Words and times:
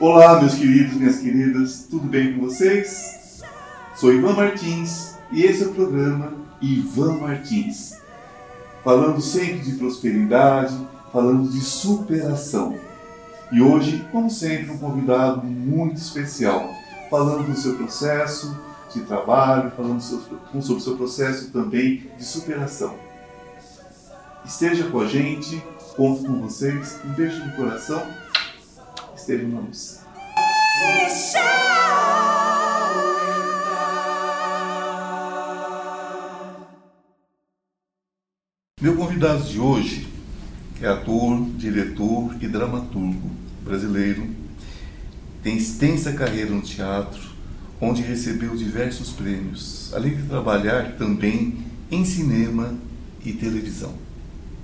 Olá, 0.00 0.40
meus 0.40 0.54
queridos, 0.54 0.94
minhas 0.94 1.18
queridas, 1.18 1.86
tudo 1.88 2.08
bem 2.08 2.34
com 2.34 2.46
vocês? 2.46 3.40
Sou 3.94 4.12
Ivan 4.12 4.32
Martins 4.32 5.16
e 5.30 5.42
esse 5.42 5.62
é 5.62 5.66
o 5.66 5.74
programa 5.74 6.32
Ivan 6.60 7.18
Martins. 7.18 7.98
Falando 8.82 9.20
sempre 9.20 9.60
de 9.60 9.72
prosperidade, 9.72 10.76
falando 11.12 11.48
de 11.48 11.60
superação. 11.60 12.76
E 13.52 13.60
hoje, 13.60 14.04
como 14.10 14.28
sempre, 14.30 14.72
um 14.72 14.78
convidado 14.78 15.46
muito 15.46 15.98
especial, 15.98 16.68
falando 17.08 17.46
do 17.46 17.56
seu 17.56 17.76
processo 17.76 18.58
de 18.92 19.02
trabalho, 19.02 19.70
falando 19.76 20.00
sobre 20.00 20.36
o 20.54 20.80
seu 20.80 20.96
processo 20.96 21.50
também 21.50 22.10
de 22.18 22.24
superação. 22.24 22.96
Esteja 24.44 24.88
com 24.88 25.00
a 25.00 25.06
gente, 25.06 25.62
conto 25.96 26.24
com 26.24 26.40
vocês, 26.40 26.98
um 27.04 27.10
beijo 27.10 27.44
no 27.44 27.52
coração, 27.52 28.02
esteja 29.22 29.46
na. 29.46 29.62
Meu 38.80 38.96
convidado 38.96 39.44
de 39.44 39.60
hoje 39.60 40.08
é 40.80 40.88
ator, 40.88 41.40
diretor 41.56 42.34
e 42.40 42.48
dramaturgo 42.48 43.30
brasileiro. 43.62 44.28
Tem 45.42 45.56
extensa 45.56 46.12
carreira 46.12 46.50
no 46.50 46.60
teatro, 46.60 47.20
onde 47.80 48.02
recebeu 48.02 48.56
diversos 48.56 49.10
prêmios, 49.10 49.92
além 49.94 50.16
de 50.16 50.22
trabalhar 50.24 50.96
também 50.96 51.64
em 51.90 52.04
cinema 52.04 52.74
e 53.24 53.32
televisão. 53.32 53.94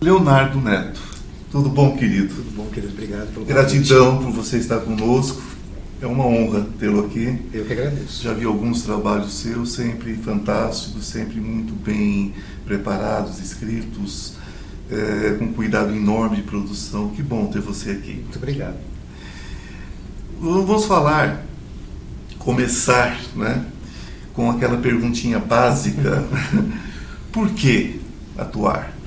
Leonardo 0.00 0.60
Neto, 0.60 1.17
tudo 1.50 1.68
bom, 1.68 1.96
querido? 1.96 2.34
Tudo 2.34 2.50
bom, 2.56 2.66
querido. 2.66 2.92
Obrigado 2.92 3.32
pelo 3.32 3.46
Gratidão 3.46 4.16
convite. 4.16 4.32
por 4.32 4.44
você 4.44 4.58
estar 4.58 4.78
conosco. 4.80 5.42
É 6.00 6.06
uma 6.06 6.24
honra 6.24 6.66
tê-lo 6.78 7.06
aqui. 7.06 7.38
Eu 7.52 7.64
que 7.64 7.72
agradeço. 7.72 8.22
Já 8.22 8.32
vi 8.32 8.44
alguns 8.44 8.82
trabalhos 8.82 9.32
seus, 9.34 9.72
sempre 9.72 10.14
fantásticos, 10.14 11.06
sempre 11.06 11.40
muito 11.40 11.72
bem 11.72 12.34
preparados, 12.64 13.40
escritos, 13.40 14.34
é, 14.90 15.36
com 15.38 15.52
cuidado 15.52 15.94
enorme 15.94 16.36
de 16.36 16.42
produção. 16.42 17.08
Que 17.10 17.22
bom 17.22 17.46
ter 17.46 17.60
você 17.60 17.90
aqui. 17.90 18.14
Muito 18.14 18.36
obrigado. 18.36 18.76
Vamos 20.40 20.84
falar, 20.84 21.44
começar, 22.38 23.18
né, 23.34 23.64
com 24.32 24.48
aquela 24.50 24.76
perguntinha 24.76 25.40
básica: 25.40 26.24
por 27.32 27.50
que 27.50 28.00
atuar? 28.36 28.97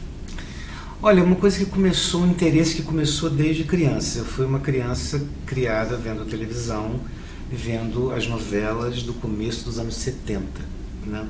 Olha, 1.04 1.24
uma 1.24 1.36
coisa 1.36 1.58
que 1.58 1.66
começou, 1.66 2.22
um 2.22 2.30
interesse 2.30 2.76
que 2.76 2.84
começou 2.84 3.28
desde 3.28 3.64
criança. 3.64 4.20
Eu 4.20 4.26
fui 4.26 4.46
uma 4.46 4.60
criança 4.60 5.20
criada 5.48 5.98
vendo 5.98 6.30
televisão, 6.30 7.00
vendo 7.52 8.12
as 8.12 8.28
novelas 8.28 9.02
do 9.02 9.12
começo 9.16 9.66
dos 9.66 9.80
anos 9.80 9.96
70, 9.96 10.46
né? 11.08 11.28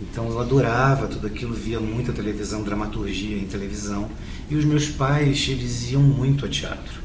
Então 0.00 0.26
eu 0.26 0.40
adorava 0.40 1.06
tudo 1.06 1.26
aquilo, 1.26 1.52
via 1.52 1.78
muita 1.78 2.14
televisão, 2.14 2.62
dramaturgia 2.62 3.36
em 3.36 3.44
televisão. 3.44 4.10
E 4.48 4.56
os 4.56 4.64
meus 4.64 4.88
pais, 4.88 5.46
eles 5.50 5.90
iam 5.92 6.00
muito 6.00 6.46
a 6.46 6.48
teatro. 6.48 7.02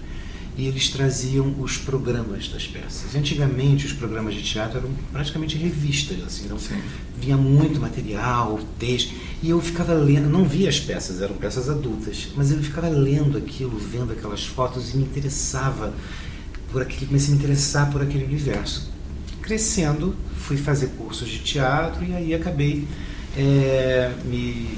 E 0.58 0.67
eles 0.67 0.89
traziam 0.89 1.53
os 1.59 1.78
programas 1.78 2.48
das 2.48 2.66
peças. 2.66 3.14
Antigamente 3.14 3.86
os 3.86 3.94
programas 3.94 4.34
de 4.34 4.42
teatro 4.42 4.78
eram 4.78 4.89
praticamente 5.12 5.58
revistas, 5.58 6.17
assim, 6.25 6.45
então 6.45 6.58
Sim. 6.58 6.81
vinha 7.20 7.36
muito 7.36 7.80
material, 7.80 8.59
texto. 8.80 9.14
E 9.44 9.50
eu 9.50 9.59
ficava 9.59 9.94
lendo, 9.94 10.30
não 10.30 10.45
via 10.45 10.70
as 10.70 10.80
peças, 10.80 11.22
eram 11.22 11.36
peças 11.36 11.70
adultas, 11.70 12.30
mas 12.36 12.52
eu 12.52 12.59
ficava 12.59 12.88
lendo 12.88 13.38
aquilo, 13.38 13.78
vendo 13.78 14.14
aquelas 14.14 14.45
fotos 14.45 14.94
e 14.94 14.97
me 14.97 15.03
interessava 15.03 15.94
por 16.72 16.81
aquele, 16.81 17.06
comecei 17.06 17.34
a 17.34 17.38
me 17.38 17.44
interessar 17.44 17.92
por 17.92 18.02
aquele 18.02 18.23
universo. 18.23 18.90
Crescendo, 19.42 20.16
fui 20.38 20.58
fazer 20.58 20.88
cursos 20.97 21.28
de 21.28 21.40
teatro 21.40 22.03
e 22.06 22.14
aí 22.14 22.34
acabei 22.34 22.88
é, 23.38 24.12
me 24.23 24.69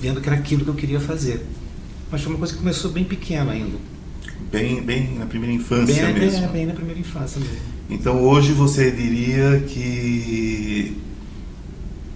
vendo 0.00 0.20
que 0.20 0.28
era 0.28 0.36
aquilo 0.36 0.64
que 0.64 0.70
eu 0.70 0.74
queria 0.74 1.00
fazer. 1.00 1.46
Mas 2.10 2.22
foi 2.22 2.32
uma 2.32 2.38
coisa 2.38 2.52
que 2.52 2.58
começou 2.58 2.90
bem 2.90 3.04
pequena 3.04 3.52
ainda. 3.52 3.78
Bem, 4.50 4.82
bem 4.82 5.14
na 5.18 5.26
primeira 5.26 5.54
infância 5.54 6.06
bem, 6.06 6.14
mesmo. 6.14 6.44
É, 6.44 6.48
bem 6.48 6.66
na 6.66 6.74
primeira 6.74 7.00
infância 7.00 7.40
mesmo. 7.40 7.56
Então 7.88 8.22
hoje 8.22 8.52
você 8.52 8.90
diria 8.90 9.60
que 9.60 10.96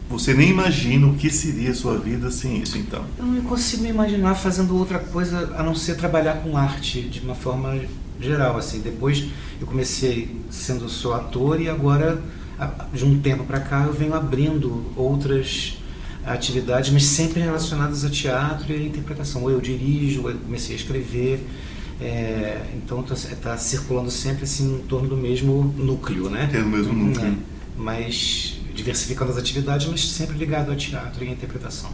você 0.09 0.33
nem 0.33 0.51
imagina 0.51 1.07
o 1.07 1.15
que 1.17 1.29
seria 1.29 1.71
a 1.71 1.75
sua 1.75 1.99
vida 1.99 2.31
sem 2.31 2.61
isso, 2.61 2.79
então? 2.79 3.05
Eu 3.19 3.27
não 3.27 3.43
consigo 3.43 3.83
me 3.83 3.89
imaginar 3.89 4.35
fazendo 4.37 4.77
outra 4.77 4.99
coisa 4.99 5.55
a 5.57 5.63
não 5.63 5.75
ser 5.75 5.97
trabalhar 5.97 6.35
com 6.35 6.57
arte 6.57 7.03
de 7.03 7.21
uma 7.21 7.35
forma 7.35 7.81
geral, 8.21 8.57
assim. 8.57 8.81
Depois 8.81 9.25
eu 9.61 9.67
comecei 9.67 10.41
sendo 10.51 10.89
só 10.89 11.15
ator 11.15 11.61
e 11.61 11.69
agora 11.69 12.21
de 12.93 13.05
um 13.05 13.19
tempo 13.21 13.45
para 13.45 13.59
cá 13.59 13.85
eu 13.87 13.93
venho 13.93 14.15
abrindo 14.15 14.85
outras 14.97 15.79
atividades, 16.25 16.91
mas 16.91 17.05
sempre 17.05 17.41
relacionadas 17.41 18.05
a 18.05 18.11
teatro 18.11 18.73
e 18.73 18.77
a 18.77 18.87
interpretação. 18.87 19.43
Ou 19.43 19.51
eu 19.51 19.61
dirijo, 19.61 20.23
ou 20.23 20.31
eu 20.31 20.39
comecei 20.39 20.77
a 20.77 20.79
escrever. 20.79 21.45
É, 22.01 22.61
então 22.75 23.01
está 23.01 23.15
tá 23.37 23.57
circulando 23.57 24.11
sempre 24.11 24.45
assim 24.45 24.77
em 24.77 24.87
torno 24.87 25.09
do 25.09 25.17
mesmo 25.17 25.75
núcleo, 25.77 26.29
né? 26.29 26.49
Tem 26.51 26.63
o 26.63 26.67
mesmo 26.67 26.93
núcleo. 26.93 27.27
É, 27.27 27.35
mas 27.77 28.61
diversificando 28.75 29.31
as 29.31 29.39
atividades, 29.39 29.87
mas 29.87 30.09
sempre 30.09 30.37
ligado 30.37 30.71
ao 30.71 30.77
teatro 30.77 31.25
e 31.25 31.29
à 31.29 31.31
interpretação. 31.31 31.91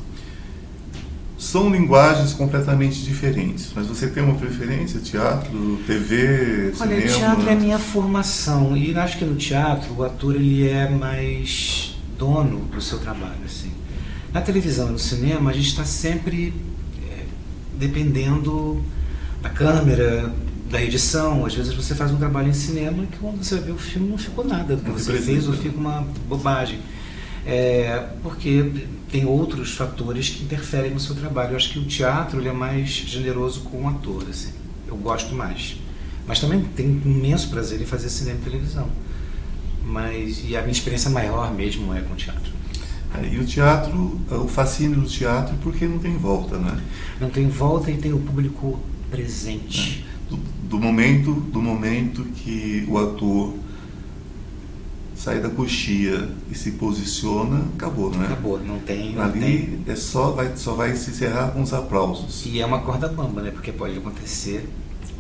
São 1.39 1.71
linguagens 1.71 2.35
completamente 2.35 3.03
diferentes, 3.03 3.73
mas 3.75 3.87
você 3.87 4.09
tem 4.09 4.23
uma 4.23 4.35
preferência? 4.35 5.01
Teatro, 5.01 5.79
TV, 5.87 6.73
Olha, 6.79 7.01
cinema? 7.01 7.19
teatro 7.19 7.49
é 7.49 7.53
a 7.53 7.57
minha 7.57 7.79
formação 7.79 8.77
e 8.77 8.95
acho 8.95 9.19
que 9.19 9.25
no 9.25 9.37
teatro 9.37 9.95
o 9.95 10.03
ator 10.03 10.35
ele 10.35 10.69
é 10.69 10.89
mais 10.89 11.97
dono 12.19 12.59
do 12.67 12.81
seu 12.81 12.99
trabalho, 12.99 13.41
assim. 13.45 13.73
Na 14.33 14.43
televisão 14.43 14.89
e 14.89 14.93
no 14.93 14.99
cinema 14.99 15.51
a 15.51 15.55
gente 15.55 15.69
está 15.69 15.85
sempre 15.85 16.53
é, 17.11 17.25
dependendo 17.79 18.85
da 19.41 19.49
câmera, 19.49 20.33
da 20.71 20.83
edição. 20.83 21.45
Às 21.45 21.55
vezes 21.55 21.75
você 21.75 21.95
faz 21.95 22.11
um 22.11 22.17
trabalho 22.17 22.49
em 22.49 22.53
cinema 22.53 23.05
que 23.07 23.19
quando 23.19 23.43
você 23.43 23.59
vê 23.59 23.73
o 23.73 23.79
filme 23.79 24.09
não 24.09 24.19
ficou 24.19 24.45
nada 24.45 24.77
do 24.77 24.83
que 24.83 24.91
você 24.91 25.19
fez 25.19 25.47
ou 25.49 25.55
fica 25.55 25.77
uma 25.77 26.07
bobagem. 26.29 26.79
É, 27.47 28.07
porque 28.23 28.71
tem 29.11 29.25
outros 29.25 29.75
fatores 29.75 30.29
que 30.29 30.45
interferem 30.45 30.93
no 30.93 31.01
seu 31.01 31.15
trabalho. 31.15 31.53
Eu 31.53 31.57
acho 31.57 31.71
que 31.71 31.79
o 31.79 31.85
teatro 31.85 32.39
ele 32.39 32.49
é 32.49 32.53
mais 32.53 32.89
generoso 32.89 33.61
com 33.63 33.83
o 33.85 33.89
ator, 33.89 34.25
assim. 34.29 34.53
Eu 34.87 34.97
gosto 34.97 35.35
mais. 35.35 35.77
Mas 36.27 36.39
também 36.39 36.63
tenho 36.77 37.01
imenso 37.05 37.49
prazer 37.49 37.81
em 37.81 37.87
fazer 37.87 38.09
cinema 38.09 38.39
e 38.41 38.45
televisão. 38.45 38.89
Mas 39.85 40.45
e 40.47 40.57
a 40.57 40.61
minha 40.61 40.73
experiência 40.73 41.11
maior 41.11 41.53
mesmo 41.53 41.93
é 41.95 42.01
com 42.03 42.13
o 42.13 42.17
teatro. 42.17 42.53
É, 43.19 43.27
e 43.27 43.39
o 43.39 43.45
teatro, 43.45 44.21
o 44.31 44.47
fascínio 44.47 45.01
do 45.01 45.09
teatro, 45.09 45.57
porque 45.63 45.87
não 45.87 45.99
tem 45.99 46.17
volta, 46.17 46.57
né? 46.57 46.79
Não 47.21 47.29
tem 47.29 47.49
volta 47.49 47.91
e 47.91 47.97
tem 47.97 48.13
o 48.13 48.19
público 48.19 48.79
presente. 49.11 50.05
Do, 50.29 50.37
do, 50.37 50.79
momento 50.79 51.33
do 51.33 51.61
momento 51.61 52.23
que 52.25 52.87
o 52.89 52.99
ator 52.99 53.55
sai 55.15 55.41
da 55.41 55.51
coxia 55.51 56.29
e 56.51 56.55
se 56.55 56.73
posiciona, 56.73 57.65
acabou, 57.75 58.11
né? 58.11 58.25
Acabou, 58.25 58.59
não 58.59 58.79
tem. 58.79 59.13
Não 59.13 59.23
Ali 59.23 59.41
tem. 59.85 59.93
é 59.93 59.97
só 59.97 60.31
vai 60.31 60.57
só 60.57 60.75
vai 60.75 60.97
se 60.97 61.11
encerrar 61.11 61.49
com 61.49 61.61
os 61.61 61.75
aplausos. 61.75 62.47
E 62.47 62.61
é 62.61 62.65
uma 62.65 62.81
corda 62.81 63.09
bamba, 63.09 63.43
né? 63.43 63.51
Porque 63.51 63.73
pode 63.73 63.99
acontecer 63.99 64.67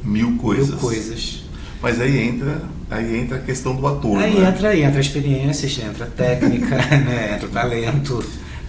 mil 0.02 0.36
coisas. 0.36 0.68
Mil 0.68 0.78
coisas. 0.78 1.44
Mas 1.82 2.00
aí 2.00 2.18
entra, 2.18 2.62
aí 2.90 3.18
entra 3.18 3.38
a 3.38 3.40
questão 3.40 3.74
do 3.74 3.86
ator. 3.86 4.18
Aí 4.18 4.38
né? 4.38 4.48
entra, 4.48 4.76
entra 4.76 4.98
a 4.98 5.00
experiência, 5.00 5.66
entra 5.82 6.04
a 6.04 6.08
técnica, 6.08 6.76
né? 6.76 7.34
entra 7.34 7.46
o 7.46 7.50
talento, 7.50 8.24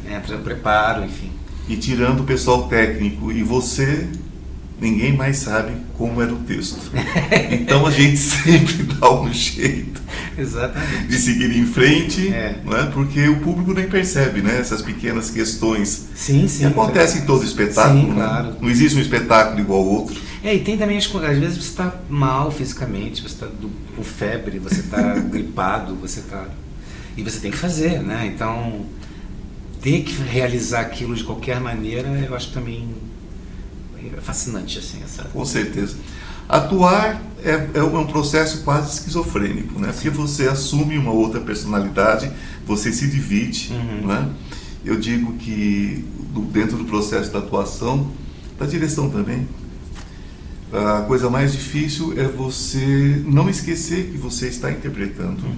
entra 0.10 0.38
o 0.38 0.42
preparo, 0.42 1.06
enfim. 1.06 1.32
E 1.68 1.76
tirando 1.76 2.22
o 2.22 2.24
pessoal 2.24 2.68
técnico 2.68 3.32
e 3.32 3.44
você 3.44 4.08
ninguém 4.82 5.16
mais 5.16 5.38
sabe 5.38 5.74
como 5.96 6.22
era 6.22 6.34
o 6.34 6.40
texto. 6.40 6.80
Então 7.52 7.86
a 7.86 7.92
gente 7.92 8.18
sempre 8.44 8.84
dá 8.84 9.14
um 9.14 9.32
jeito 9.32 10.02
Exatamente. 10.36 11.08
de 11.08 11.18
seguir 11.20 11.56
em 11.56 11.66
frente, 11.68 12.28
É. 12.34 12.60
né? 12.66 12.90
porque 12.92 13.28
o 13.30 13.40
público 13.42 13.74
nem 13.74 13.88
percebe 13.88 14.42
né? 14.42 14.58
essas 14.60 14.82
pequenas 14.82 15.30
questões 15.30 16.08
Sim, 16.16 16.48
sim. 16.48 16.60
que 16.60 16.66
acontecem 16.66 17.22
em 17.22 17.26
todo 17.26 17.46
espetáculo. 17.46 18.02
Sim, 18.02 18.08
né? 18.08 18.16
claro. 18.16 18.56
Não 18.60 18.70
existe 18.70 18.98
um 18.98 19.02
espetáculo 19.02 19.60
igual 19.62 19.80
ao 19.82 19.86
outro. 19.88 20.20
É, 20.44 20.56
e 20.56 20.60
tem 20.60 20.76
também, 20.76 20.98
às 20.98 21.06
vezes 21.06 21.58
você 21.58 21.70
está 21.70 21.96
mal 22.10 22.50
fisicamente, 22.50 23.22
você 23.22 23.36
está 23.36 23.48
com 23.96 24.04
febre, 24.04 24.58
você 24.58 24.80
está 24.80 25.14
gripado, 25.30 25.96
você 25.96 26.20
está. 26.22 26.46
E 27.16 27.22
você 27.22 27.40
tem 27.40 27.52
que 27.52 27.58
fazer, 27.58 28.02
né? 28.02 28.32
Então, 28.34 28.86
ter 29.82 30.02
que 30.02 30.14
realizar 30.24 30.82
aquilo 30.82 31.14
de 31.14 31.24
qualquer 31.24 31.60
maneira, 31.60 32.08
eu 32.28 32.36
acho 32.36 32.52
também 32.52 32.88
é 34.18 34.22
fascinante, 34.22 34.80
assim, 34.80 35.00
essa. 35.04 35.24
Com 35.26 35.46
certeza. 35.46 35.96
Atuar 36.50 37.22
é, 37.44 37.70
é 37.76 37.84
um 37.84 38.06
processo 38.06 38.62
quase 38.64 38.94
esquizofrênico, 38.94 39.80
né? 39.80 39.92
Porque 39.94 40.10
você 40.10 40.48
assume 40.48 40.98
uma 40.98 41.12
outra 41.12 41.40
personalidade, 41.40 42.32
você 42.66 42.92
se 42.92 43.08
divide, 43.08 43.72
Uhum. 43.74 44.08
né? 44.08 44.30
Eu 44.84 45.00
digo 45.00 45.34
que 45.34 46.04
do- 46.34 46.42
dentro 46.42 46.78
do 46.78 46.86
processo 46.86 47.32
da 47.32 47.40
atuação, 47.40 48.08
da 48.60 48.66
direção 48.66 49.10
também, 49.10 49.48
A 50.74 51.02
coisa 51.02 51.30
mais 51.30 51.52
difícil 51.52 52.14
é 52.18 52.24
você 52.24 53.22
não 53.26 53.50
esquecer 53.50 54.06
que 54.10 54.18
você 54.18 54.48
está 54.48 54.72
interpretando. 54.72 55.44
Uhum. 55.46 55.56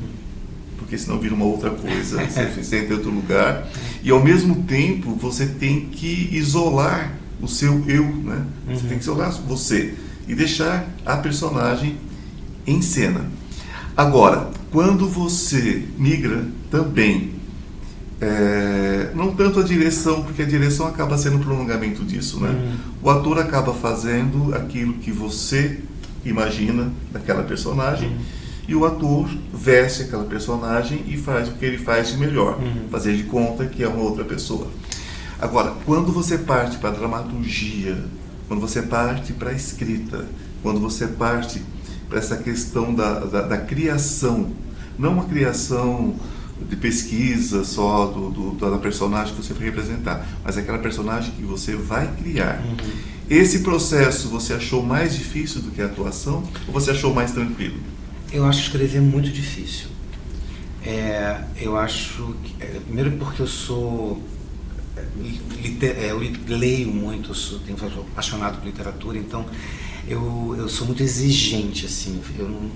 Porque 0.76 0.98
senão 0.98 1.20
vira 1.20 1.36
uma 1.36 1.46
outra 1.46 1.70
coisa, 1.70 2.18
você 2.26 2.64
senta 2.64 2.94
em 2.94 2.96
outro 2.96 3.12
lugar. 3.12 3.68
E 4.04 4.10
ao 4.10 4.24
mesmo 4.24 4.64
tempo 4.64 5.14
você 5.16 5.46
tem 5.46 5.82
que 5.82 6.30
isolar 6.32 7.14
o 7.44 7.48
seu 7.48 7.84
eu, 7.88 8.06
né? 8.06 8.46
Você 8.68 8.84
Uhum. 8.84 8.90
tem 8.90 8.98
que 8.98 9.04
isolar 9.04 9.32
você 9.48 9.94
e 10.28 10.34
deixar 10.34 10.88
a 11.06 11.18
personagem 11.18 11.98
em 12.66 12.82
cena. 12.82 13.26
Agora, 13.96 14.50
quando 14.72 15.08
você 15.08 15.84
migra 15.98 16.46
também, 16.72 17.32
é, 18.22 19.12
não 19.14 19.34
tanto 19.36 19.60
a 19.60 19.64
direção, 19.64 20.24
porque 20.24 20.42
a 20.42 20.46
direção 20.46 20.88
acaba 20.88 21.18
sendo 21.18 21.38
um 21.38 21.40
prolongamento 21.40 22.04
disso, 22.04 22.40
né? 22.40 22.50
Uhum. 22.50 22.76
O 23.04 23.10
ator 23.10 23.38
acaba 23.40 23.74
fazendo 23.74 24.56
aquilo 24.56 24.94
que 24.94 25.12
você 25.12 25.80
imagina 26.26 26.92
daquela 27.12 27.44
personagem 27.44 28.10
Uhum. 28.10 28.16
e 28.70 28.76
o 28.76 28.86
ator 28.86 29.30
veste 29.54 30.04
aquela 30.04 30.24
personagem 30.24 31.04
e 31.06 31.18
faz 31.18 31.50
o 31.50 31.52
que 31.54 31.66
ele 31.66 31.78
faz 31.78 32.12
de 32.14 32.18
melhor, 32.18 32.58
Uhum. 32.60 32.88
fazer 32.90 33.16
de 33.18 33.24
conta 33.24 33.66
que 33.66 33.84
é 33.84 33.88
uma 33.88 34.02
outra 34.02 34.24
pessoa. 34.24 34.68
Agora, 35.44 35.74
quando 35.86 36.10
você 36.14 36.38
parte 36.38 36.78
para 36.78 36.88
a 36.88 36.94
dramaturgia, 36.94 37.98
quando 38.48 38.62
você 38.62 38.82
parte 38.82 39.34
para 39.34 39.50
a 39.50 39.54
escrita, 39.54 40.26
quando 40.62 40.80
você 40.80 41.06
parte 41.06 41.62
para 42.08 42.18
essa 42.18 42.38
questão 42.38 42.96
da, 42.96 43.20
da, 43.20 43.42
da 43.42 43.58
criação, 43.58 44.52
não 44.98 45.12
uma 45.12 45.26
criação 45.26 46.16
de 46.70 46.78
pesquisa 46.78 47.66
só 47.66 48.06
do, 48.06 48.30
do- 48.30 48.72
da 48.72 48.78
personagem 48.78 49.36
que 49.36 49.44
você 49.44 49.54
vai 49.54 49.66
representar, 49.66 50.26
mas 50.46 50.58
aquela 50.58 50.78
personagem 50.78 51.32
que 51.34 51.44
você 51.44 51.76
vai 51.76 52.08
criar. 52.16 52.64
Uhum. 52.66 52.92
Esse 53.30 53.60
processo 53.60 54.30
você 54.30 54.54
achou 54.54 54.82
mais 54.82 55.14
difícil 55.14 55.62
do 55.62 55.72
que 55.72 55.82
a 55.82 55.88
atuação 55.88 56.42
ou 56.66 56.74
você 56.74 56.92
achou 56.92 57.14
mais 57.14 57.32
tranquilo? 57.34 57.76
Eu 58.32 58.46
acho 58.46 58.62
escrever 58.62 59.02
muito 59.02 59.30
difícil. 59.30 59.88
É, 60.86 61.42
eu 61.60 61.78
acho 61.78 62.34
que, 62.44 62.56
é, 62.64 62.80
primeiro 62.86 63.12
porque 63.12 63.42
eu 63.42 63.48
sou 63.48 64.22
liter- 65.62 65.96
é, 65.98 66.12
eu 66.12 66.20
leio 66.48 66.88
muito, 66.92 67.34
sou, 67.34 67.60
tenho 67.60 67.78
sou 67.78 67.88
apaixonado 68.12 68.58
por 68.60 68.66
literatura, 68.66 69.18
então 69.18 69.46
eu, 70.08 70.56
eu 70.58 70.70
sou 70.70 70.86
muito 70.88 71.02
exigente 71.02 71.86
assim. 71.86 72.22
Eu 72.38 72.48
não, 72.50 72.72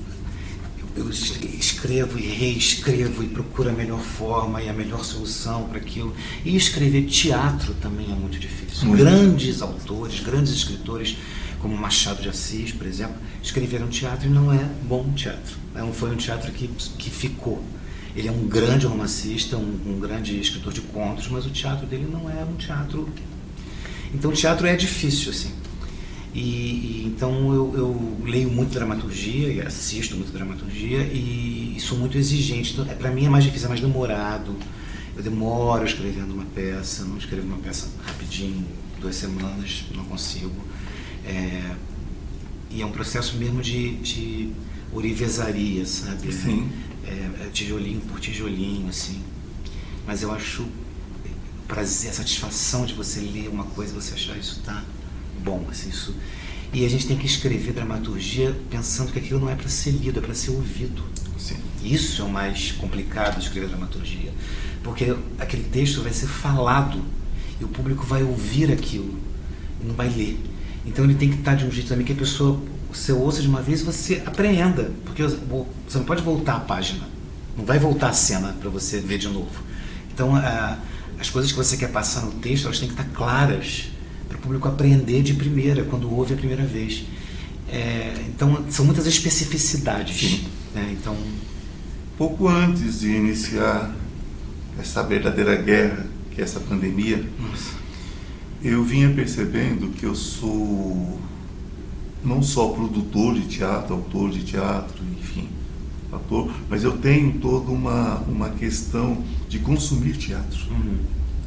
eu, 0.79 1.03
eu 1.03 1.09
es- 1.09 1.33
escrevo 1.59 2.17
e 2.17 2.23
reescrevo 2.23 3.23
e 3.23 3.27
procuro 3.27 3.69
a 3.69 3.73
melhor 3.73 3.99
forma 3.99 4.61
e 4.61 4.69
a 4.69 4.73
melhor 4.73 5.03
solução 5.03 5.65
para 5.67 5.77
aquilo. 5.77 6.13
E 6.45 6.55
escrever 6.55 7.05
teatro 7.05 7.73
também 7.75 8.11
é 8.11 8.15
muito 8.15 8.39
difícil. 8.39 8.87
Muito. 8.87 9.03
Grandes 9.03 9.61
autores, 9.61 10.19
grandes 10.21 10.53
escritores, 10.53 11.17
como 11.59 11.75
Machado 11.75 12.21
de 12.21 12.29
Assis, 12.29 12.71
por 12.71 12.85
exemplo, 12.87 13.15
escreveram 13.43 13.87
teatro 13.87 14.27
e 14.27 14.29
não 14.29 14.51
é 14.53 14.63
bom 14.83 15.11
teatro. 15.13 15.55
Não 15.73 15.91
foi 15.93 16.11
um 16.11 16.15
teatro 16.15 16.51
que, 16.51 16.67
que 16.67 17.09
ficou. 17.09 17.63
Ele 18.15 18.27
é 18.27 18.31
um 18.31 18.47
grande 18.47 18.85
romancista, 18.85 19.57
um, 19.57 19.79
um 19.85 19.99
grande 19.99 20.39
escritor 20.39 20.73
de 20.73 20.81
contos, 20.81 21.27
mas 21.27 21.45
o 21.45 21.49
teatro 21.49 21.85
dele 21.85 22.07
não 22.11 22.29
é 22.29 22.43
um 22.43 22.55
teatro. 22.55 23.07
Então, 24.13 24.31
o 24.31 24.33
teatro 24.33 24.65
é 24.65 24.75
difícil, 24.75 25.31
assim. 25.31 25.51
E, 26.33 26.39
e 26.39 27.03
então 27.07 27.53
eu, 27.53 27.73
eu 27.75 28.17
leio 28.23 28.49
muito 28.49 28.71
dramaturgia 28.71 29.51
e 29.51 29.61
assisto 29.61 30.15
muito 30.15 30.31
dramaturgia 30.31 30.99
e, 30.99 31.75
e 31.75 31.79
sou 31.79 31.97
muito 31.97 32.17
exigente. 32.17 32.73
Então, 32.73 32.85
é, 32.89 32.93
para 32.93 33.11
mim 33.11 33.25
é 33.25 33.29
mais 33.29 33.43
difícil, 33.43 33.65
é 33.65 33.69
mais 33.69 33.81
demorado. 33.81 34.55
Eu 35.15 35.23
demoro 35.23 35.83
escrevendo 35.83 36.33
uma 36.33 36.45
peça, 36.45 37.03
não 37.03 37.17
escrevo 37.17 37.47
uma 37.47 37.57
peça 37.57 37.87
rapidinho, 38.05 38.65
duas 39.01 39.15
semanas, 39.15 39.85
não 39.95 40.05
consigo. 40.05 40.51
É, 41.25 41.71
e 42.69 42.81
é 42.81 42.85
um 42.85 42.91
processo 42.91 43.35
mesmo 43.37 43.61
de, 43.61 43.95
de 43.95 44.51
orivesaria, 44.93 45.85
sabe? 45.85 46.31
Sim. 46.31 46.69
É, 46.69 46.86
é 47.07 47.49
tijolinho 47.51 48.01
por 48.01 48.19
tijolinho, 48.19 48.89
assim. 48.89 49.21
Mas 50.05 50.21
eu 50.21 50.31
acho 50.31 50.65
prazer, 51.67 52.11
a 52.11 52.13
satisfação 52.13 52.85
de 52.85 52.93
você 52.93 53.19
ler 53.19 53.49
uma 53.49 53.65
coisa 53.65 53.91
e 53.91 53.95
você 53.95 54.13
achar 54.13 54.37
isso 54.37 54.61
tá 54.63 54.83
bom, 55.43 55.67
assim, 55.69 55.89
isso. 55.89 56.15
E 56.73 56.85
a 56.85 56.89
gente 56.89 57.07
tem 57.07 57.17
que 57.17 57.25
escrever 57.25 57.73
dramaturgia 57.73 58.55
pensando 58.69 59.11
que 59.11 59.19
aquilo 59.19 59.39
não 59.39 59.49
é 59.49 59.55
para 59.55 59.69
ser 59.69 59.91
lido, 59.91 60.19
é 60.19 60.21
para 60.21 60.33
ser 60.33 60.51
ouvido. 60.51 61.03
Sim. 61.37 61.57
Isso 61.83 62.21
é 62.21 62.25
o 62.25 62.29
mais 62.29 62.71
complicado 62.71 63.37
de 63.37 63.45
escrever 63.45 63.69
dramaturgia, 63.69 64.33
porque 64.83 65.15
aquele 65.39 65.63
texto 65.63 66.01
vai 66.01 66.11
ser 66.11 66.27
falado 66.27 67.01
e 67.59 67.63
o 67.63 67.67
público 67.67 68.05
vai 68.05 68.23
ouvir 68.23 68.71
aquilo 68.71 69.17
e 69.81 69.85
não 69.85 69.93
vai 69.93 70.09
ler. 70.09 70.39
Então 70.85 71.05
ele 71.05 71.15
tem 71.15 71.29
que 71.29 71.37
estar 71.37 71.55
de 71.55 71.65
um 71.65 71.71
jeito 71.71 71.87
também 71.89 72.05
que 72.05 72.13
a 72.13 72.15
pessoa 72.15 72.61
você 72.91 73.11
ouça 73.11 73.41
de 73.41 73.47
uma 73.47 73.61
vez 73.61 73.81
e 73.81 73.83
você 73.83 74.23
apreenda, 74.25 74.91
porque 75.05 75.23
você 75.23 75.97
não 75.97 76.05
pode 76.05 76.21
voltar 76.21 76.55
a 76.55 76.59
página, 76.59 77.07
não 77.57 77.65
vai 77.65 77.79
voltar 77.79 78.09
a 78.09 78.13
cena 78.13 78.55
para 78.59 78.69
você 78.69 78.99
ver 78.99 79.17
de 79.17 79.27
novo. 79.27 79.63
Então 80.13 80.35
a, 80.35 80.77
as 81.19 81.29
coisas 81.29 81.51
que 81.51 81.57
você 81.57 81.77
quer 81.77 81.91
passar 81.91 82.21
no 82.21 82.31
texto 82.33 82.65
elas 82.65 82.79
têm 82.79 82.87
que 82.87 82.93
estar 82.93 83.09
claras 83.13 83.89
para 84.27 84.37
o 84.37 84.41
público 84.41 84.67
aprender 84.67 85.21
de 85.21 85.33
primeira 85.33 85.83
quando 85.83 86.11
ouve 86.13 86.33
a 86.33 86.37
primeira 86.37 86.63
vez. 86.63 87.05
É, 87.69 88.13
então 88.27 88.63
são 88.69 88.85
muitas 88.85 89.05
especificidades. 89.05 90.41
Né? 90.73 90.95
Então 90.99 91.15
Pouco 92.17 92.47
antes 92.47 93.01
de 93.01 93.11
iniciar 93.11 93.95
essa 94.79 95.03
verdadeira 95.03 95.55
guerra, 95.55 96.07
que 96.31 96.41
é 96.41 96.43
essa 96.43 96.59
pandemia, 96.59 97.23
nossa. 97.39 97.75
eu 98.63 98.83
vinha 98.83 99.13
percebendo 99.13 99.89
que 99.89 100.03
eu 100.03 100.15
sou 100.15 101.19
não 102.23 102.41
só 102.41 102.69
produtor 102.69 103.35
de 103.35 103.47
teatro, 103.47 103.95
autor 103.95 104.31
de 104.31 104.43
teatro, 104.43 105.03
enfim, 105.19 105.47
ator, 106.11 106.51
mas 106.69 106.83
eu 106.83 106.97
tenho 106.97 107.33
toda 107.39 107.71
uma, 107.71 108.15
uma 108.27 108.49
questão 108.49 109.23
de 109.47 109.59
consumir 109.59 110.17
teatro. 110.17 110.59
Uhum. 110.71 110.97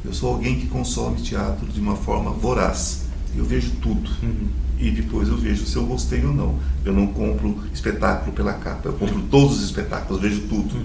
Eu 0.03 0.13
sou 0.13 0.33
alguém 0.33 0.59
que 0.59 0.67
consome 0.67 1.21
teatro 1.21 1.67
de 1.67 1.79
uma 1.79 1.95
forma 1.95 2.31
voraz. 2.31 3.05
Eu 3.35 3.45
vejo 3.45 3.71
tudo. 3.81 4.09
Uhum. 4.23 4.47
E 4.79 4.89
depois 4.89 5.27
eu 5.27 5.37
vejo 5.37 5.65
se 5.65 5.75
eu 5.75 5.85
gostei 5.85 6.25
ou 6.25 6.33
não. 6.33 6.57
Eu 6.83 6.91
não 6.91 7.07
compro 7.07 7.59
espetáculo 7.71 8.31
pela 8.31 8.53
capa, 8.53 8.89
eu 8.89 8.93
compro 8.93 9.21
todos 9.29 9.57
os 9.57 9.63
espetáculos, 9.63 10.23
eu 10.23 10.29
vejo 10.29 10.41
tudo. 10.47 10.75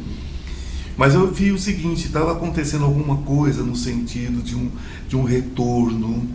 Mas 0.97 1.15
eu 1.15 1.31
vi 1.33 1.51
o 1.51 1.59
seguinte, 1.59 2.07
estava 2.07 2.33
acontecendo 2.33 2.85
alguma 2.85 3.19
coisa 3.19 3.63
no 3.63 3.77
sentido 3.77 4.43
de 4.43 4.55
um, 4.55 4.71
de 5.09 5.17
um 5.17 5.25
retorno 5.25 6.27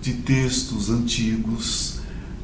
de 0.00 0.12
textos 0.14 0.90
antigos, 0.90 1.97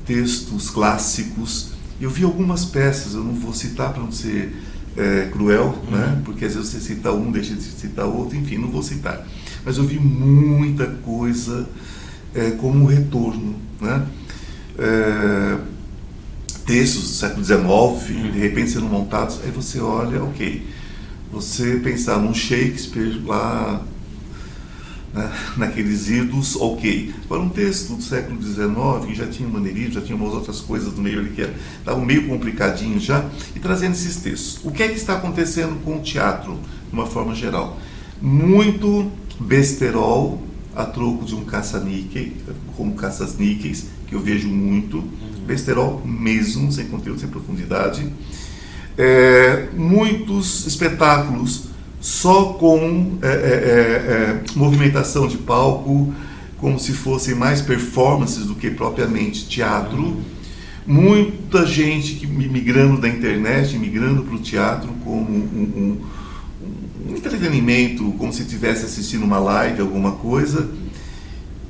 textos 0.06 0.71
clássicos. 0.71 1.73
Eu 2.01 2.11
vi 2.11 2.25
algumas 2.25 2.65
peças, 2.65 3.15
eu 3.15 3.23
não 3.23 3.35
vou 3.35 3.53
citar 3.53 3.93
para 3.93 4.03
não 4.03 4.12
ser 4.12 4.55
é, 4.97 5.28
cruel, 5.33 5.76
né? 5.90 6.21
porque 6.25 6.45
às 6.45 6.55
vezes 6.55 6.71
você 6.71 6.81
cita 6.81 7.12
um, 7.12 7.31
deixa 7.31 7.55
de 7.55 7.62
citar 7.62 8.07
outro, 8.07 8.37
enfim, 8.37 8.59
não 8.59 8.71
vou 8.71 8.83
citar. 8.83 9.26
Mas 9.64 9.76
eu 9.78 9.85
vi 9.85 9.99
muita 9.99 10.87
coisa 10.87 11.69
é, 12.35 12.50
como 12.52 12.85
um 12.85 12.87
retorno. 12.87 13.55
Né? 13.81 14.07
É, 14.78 15.59
textos 16.67 17.02
do 17.02 17.09
século 17.09 17.45
XIX, 17.45 18.33
de 18.33 18.38
repente 18.38 18.71
sendo 18.71 18.87
montados, 18.87 19.38
aí 19.45 19.50
você 19.50 19.81
olha, 19.81 20.23
ok, 20.23 20.67
você 21.31 21.76
pensar 21.76 22.19
num 22.19 22.33
Shakespeare 22.33 23.21
lá, 23.26 23.83
né, 25.14 25.33
naqueles 25.56 26.09
idos, 26.09 26.56
ok. 26.56 27.14
Agora 27.25 27.40
um 27.40 27.49
texto 27.49 27.94
do 27.94 28.02
século 28.02 28.42
XIX, 28.42 29.06
que 29.06 29.14
já 29.14 29.26
tinha 29.26 29.49
maneirismo, 29.49 29.94
já 29.94 30.00
tinha 30.00 30.16
umas 30.16 30.35
outras 30.35 30.61
coisas 30.61 30.92
no 30.92 31.02
meio 31.02 31.21
ali 31.21 31.30
que 31.30 31.49
estavam 31.78 32.04
meio 32.04 32.26
complicadinhos 32.26 33.04
já, 33.04 33.25
e 33.54 33.61
trazendo 33.61 33.92
esses 33.92 34.16
textos. 34.16 34.61
O 34.64 34.73
que 34.73 34.83
é 34.83 34.88
que 34.88 34.97
está 34.97 35.14
acontecendo 35.14 35.80
com 35.85 35.99
o 35.99 36.00
teatro, 36.00 36.59
de 36.88 36.92
uma 36.92 37.06
forma 37.06 37.35
geral? 37.35 37.78
Muito 38.21 39.11
besterol 39.38 40.42
a 40.75 40.85
troco 40.85 41.25
de 41.25 41.37
um 41.37 41.44
caça-níquel, 41.44 42.33
como 42.76 42.94
caças-níqueis, 42.94 43.87
que 44.09 44.14
eu 44.14 44.21
vejo 44.21 44.49
muito, 44.49 45.04
besterol 45.47 46.02
mesmo, 46.04 46.73
sem 46.73 46.87
conteúdo, 46.87 47.21
sem 47.21 47.28
profundidade. 47.28 48.12
É, 48.99 49.68
muitos 49.76 50.66
espetáculos 50.66 51.74
só 52.04 52.52
com 52.52 53.16
é, 53.23 53.28
é, 53.28 53.30
é, 53.32 54.42
movimentação 54.54 55.26
de 55.26 55.38
palco, 55.38 56.12
como 56.58 56.78
se 56.78 56.92
fossem 56.92 57.34
mais 57.34 57.62
performances 57.62 58.44
do 58.44 58.54
que 58.54 58.70
propriamente 58.70 59.49
teatro. 59.49 60.20
Muita 60.87 61.64
gente 61.64 62.16
que 62.16 62.26
migrando 62.26 63.00
da 63.00 63.08
internet, 63.08 63.78
migrando 63.78 64.23
para 64.23 64.34
o 64.34 64.38
teatro 64.38 64.92
como 65.02 65.18
um, 65.18 65.99
um, 67.08 67.08
um, 67.08 67.16
entretenimento, 67.16 68.12
como 68.18 68.30
se 68.34 68.42
estivesse 68.42 68.84
assistindo 68.84 69.25
uma 69.25 69.38
live, 69.38 69.80
alguma 69.80 70.12
coisa. 70.12 70.70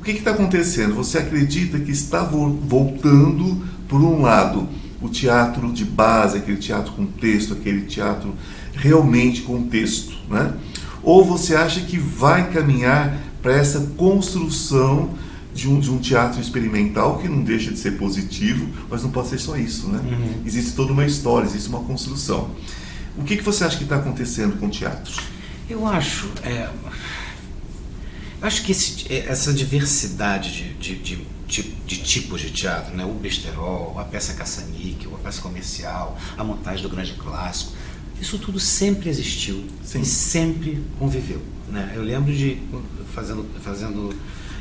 O 0.00 0.02
que 0.02 0.10
está 0.10 0.32
acontecendo? 0.32 0.96
Você 0.96 1.18
acredita 1.18 1.78
que 1.78 1.92
está 1.92 2.24
voltando, 2.24 3.64
por 3.86 4.00
um 4.00 4.22
lado, 4.22 4.68
o 5.00 5.08
teatro 5.08 5.72
de 5.72 5.84
base, 5.84 6.38
aquele 6.38 6.56
teatro 6.56 6.90
com 6.94 7.06
texto, 7.06 7.52
aquele 7.52 7.82
teatro 7.82 8.34
realmente 8.74 9.42
com 9.42 9.62
texto, 9.68 10.14
né? 10.28 10.54
Ou 11.02 11.24
você 11.24 11.54
acha 11.54 11.80
que 11.80 11.98
vai 11.98 12.50
caminhar 12.50 13.18
para 13.42 13.54
essa 13.56 13.80
construção 13.96 15.10
de 15.54 15.68
um, 15.68 15.78
de 15.78 15.90
um 15.90 15.98
teatro 15.98 16.40
experimental 16.40 17.18
que 17.18 17.28
não 17.28 17.42
deixa 17.42 17.70
de 17.70 17.78
ser 17.78 17.92
positivo, 17.92 18.66
mas 18.90 19.02
não 19.02 19.10
pode 19.10 19.28
ser 19.28 19.38
só 19.38 19.56
isso, 19.56 19.88
né? 19.88 20.00
Uhum. 20.02 20.42
Existe 20.44 20.72
toda 20.72 20.92
uma 20.92 21.04
história, 21.06 21.46
existe 21.46 21.68
uma 21.68 21.80
construção. 21.80 22.50
O 23.16 23.22
que, 23.22 23.36
que 23.36 23.42
você 23.42 23.62
acha 23.64 23.76
que 23.76 23.84
está 23.84 23.96
acontecendo 23.96 24.58
com 24.58 24.66
o 24.66 24.70
teatro? 24.70 25.12
Eu 25.70 25.86
acho, 25.86 26.28
é, 26.42 26.68
eu 28.40 28.46
acho 28.48 28.62
que 28.64 28.72
esse- 28.72 29.06
é, 29.12 29.26
essa 29.28 29.52
diversidade 29.52 30.50
de, 30.52 30.74
de, 30.74 30.96
de, 30.96 31.26
de- 31.46 31.74
de 31.86 31.96
tipos 32.02 32.40
de 32.40 32.50
teatro, 32.50 32.94
né? 32.96 33.04
o 33.04 33.12
besterol, 33.12 33.96
a 33.98 34.04
peça 34.04 34.32
caça-níquel, 34.34 35.14
a 35.14 35.18
peça 35.18 35.40
comercial, 35.40 36.18
a 36.36 36.42
montagem 36.44 36.82
do 36.82 36.88
grande 36.88 37.12
clássico, 37.12 37.72
isso 38.20 38.38
tudo 38.38 38.58
sempre 38.58 39.08
existiu 39.08 39.64
Sim. 39.84 40.00
e 40.00 40.04
sempre 40.04 40.82
conviveu. 40.98 41.42
Né? 41.68 41.92
Eu 41.94 42.02
lembro 42.02 42.32
de 42.32 42.58
fazendo, 43.14 43.44
fazendo 43.62 44.14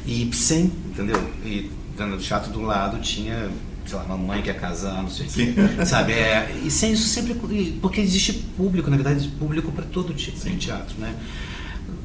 Ibsen, 0.05 0.71
entendeu? 0.89 1.21
E 1.45 1.69
no 1.97 2.17
teatro 2.17 2.51
do 2.51 2.61
lado 2.61 2.99
tinha, 2.99 3.49
sei 3.85 3.97
lá, 3.97 4.03
mamãe 4.05 4.41
que 4.41 4.47
ia 4.47 4.53
casar, 4.53 5.01
não 5.03 5.09
sei 5.09 5.27
o 5.27 5.29
quê. 5.29 5.53
Sabe? 5.85 6.13
É, 6.13 6.59
e 6.65 6.71
sem 6.71 6.93
isso 6.93 7.07
sempre. 7.07 7.35
Porque 7.81 8.01
existe 8.01 8.33
público, 8.57 8.89
na 8.89 8.97
verdade, 8.97 9.27
público 9.39 9.71
para 9.71 9.85
todo 9.85 10.13
tipo 10.13 10.37
Sim. 10.37 10.51
de 10.51 10.57
teatro, 10.57 10.95
né? 10.99 11.15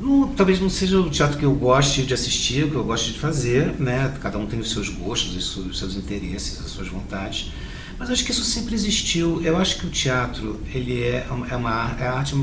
Não- 0.00 0.28
talvez 0.28 0.60
não 0.60 0.68
seja 0.70 1.00
o 1.00 1.10
teatro 1.10 1.38
que 1.38 1.44
eu 1.44 1.54
goste 1.54 2.02
de 2.02 2.14
assistir, 2.14 2.64
o 2.64 2.70
que 2.70 2.76
eu 2.76 2.84
gosto 2.84 3.12
de 3.12 3.18
fazer, 3.18 3.74
né? 3.80 4.14
Cada 4.20 4.38
um 4.38 4.46
tem 4.46 4.60
os 4.60 4.70
seus 4.70 4.88
gostos, 4.88 5.56
os 5.56 5.78
seus 5.78 5.96
interesses, 5.96 6.60
as 6.60 6.70
suas 6.70 6.88
vontades. 6.88 7.50
Mas 7.98 8.10
acho 8.10 8.24
que 8.24 8.30
isso 8.30 8.44
sempre 8.44 8.74
existiu. 8.74 9.42
Eu 9.42 9.56
acho 9.56 9.78
que 9.78 9.86
o 9.86 9.90
teatro, 9.90 10.60
ele 10.72 11.02
é 11.02 11.26
uma, 11.30 11.48
é 11.48 11.56
uma 11.56 11.96
é 11.98 12.06
arte 12.06 12.34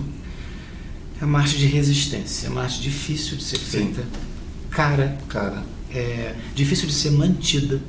é 1.22 1.24
uma 1.24 1.40
arte 1.40 1.58
de 1.58 1.66
resistência, 1.66 2.48
é 2.48 2.50
uma 2.50 2.64
arte 2.64 2.82
difícil 2.82 3.38
de 3.38 3.44
ser 3.44 3.58
Sim. 3.58 3.94
feita, 3.94 4.04
cara, 4.70 5.18
Cara, 5.30 5.64
é 5.90 6.36
difícil 6.54 6.88
de 6.88 6.94
ser 6.94 7.12
mantida. 7.12 7.80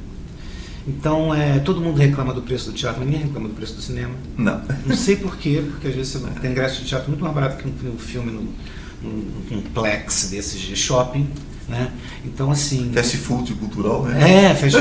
Então, 0.86 1.34
é, 1.34 1.58
todo 1.58 1.80
mundo 1.80 1.96
reclama 1.96 2.32
do 2.32 2.42
preço 2.42 2.70
do 2.70 2.72
teatro, 2.72 3.04
ninguém 3.04 3.22
reclama 3.22 3.48
do 3.48 3.54
preço 3.54 3.74
do 3.74 3.82
cinema. 3.82 4.14
não. 4.38 4.62
Não 4.86 4.96
sei 4.96 5.16
porquê, 5.16 5.64
porque 5.68 5.88
às 5.88 5.94
vezes 5.94 6.12
você 6.12 6.30
tem 6.40 6.52
ingresso 6.52 6.82
de 6.82 6.88
teatro 6.88 7.08
muito 7.08 7.22
mais 7.22 7.34
barato 7.34 7.56
que 7.56 7.68
um, 7.88 7.98
filme 7.98 8.30
no, 8.30 8.42
num, 9.02 9.24
num 9.50 9.62
plex 9.62 10.30
desses 10.30 10.60
de 10.60 10.76
shopping, 10.76 11.28
né? 11.68 11.92
Então, 12.24 12.50
assim... 12.50 12.90
Fast 12.92 13.16
food 13.18 13.54
cultural, 13.54 14.04
né? 14.04 14.50
É, 14.50 14.54
fast. 14.54 14.78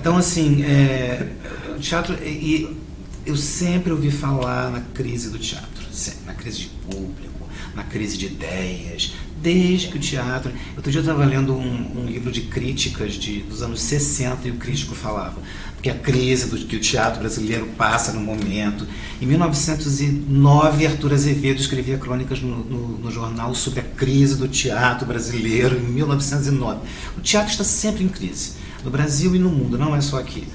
Então, 0.00 0.16
assim, 0.16 0.62
é, 0.64 1.28
o 1.76 1.80
teatro... 1.80 2.16
E, 2.22 2.28
e 2.28 2.76
eu 3.24 3.36
sempre 3.36 3.92
ouvi 3.92 4.10
falar 4.10 4.70
na 4.70 4.80
crise 4.80 5.30
do 5.30 5.38
teatro, 5.38 5.84
sempre, 5.92 6.26
na 6.26 6.34
crise 6.34 6.58
de 6.60 6.66
público, 6.66 7.48
na 7.74 7.84
crise 7.84 8.18
de 8.18 8.26
ideias, 8.26 9.14
desde 9.40 9.88
que 9.88 9.96
o 9.96 10.00
teatro... 10.00 10.52
Outro 10.76 10.90
dia 10.90 10.98
eu 10.98 11.04
estava 11.04 11.24
lendo 11.24 11.54
um, 11.54 12.02
um 12.02 12.06
livro 12.06 12.32
de 12.32 12.42
críticas 12.42 13.14
de, 13.14 13.42
dos 13.42 13.62
anos 13.62 13.80
60 13.80 14.48
e 14.48 14.50
o 14.50 14.56
crítico 14.56 14.94
falava 14.94 15.40
que 15.82 15.90
a 15.90 15.94
crise 15.94 16.46
do, 16.46 16.56
que 16.56 16.76
o 16.76 16.80
teatro 16.80 17.18
brasileiro 17.18 17.66
passa 17.76 18.12
no 18.12 18.20
momento. 18.20 18.86
Em 19.20 19.26
1909, 19.26 20.86
Arthur 20.86 21.12
Azevedo 21.12 21.60
escrevia 21.60 21.98
crônicas 21.98 22.40
no, 22.40 22.58
no, 22.64 22.98
no 22.98 23.10
jornal 23.10 23.52
sobre 23.54 23.80
a 23.80 23.82
crise 23.82 24.36
do 24.36 24.46
teatro 24.46 25.04
brasileiro, 25.04 25.76
em 25.76 25.82
1909. 25.82 26.80
O 27.18 27.20
teatro 27.20 27.50
está 27.50 27.64
sempre 27.64 28.04
em 28.04 28.08
crise, 28.08 28.52
no 28.84 28.90
Brasil 28.90 29.34
e 29.34 29.40
no 29.40 29.50
mundo, 29.50 29.76
não 29.76 29.94
é 29.94 30.00
só 30.00 30.20
aqui. 30.20 30.46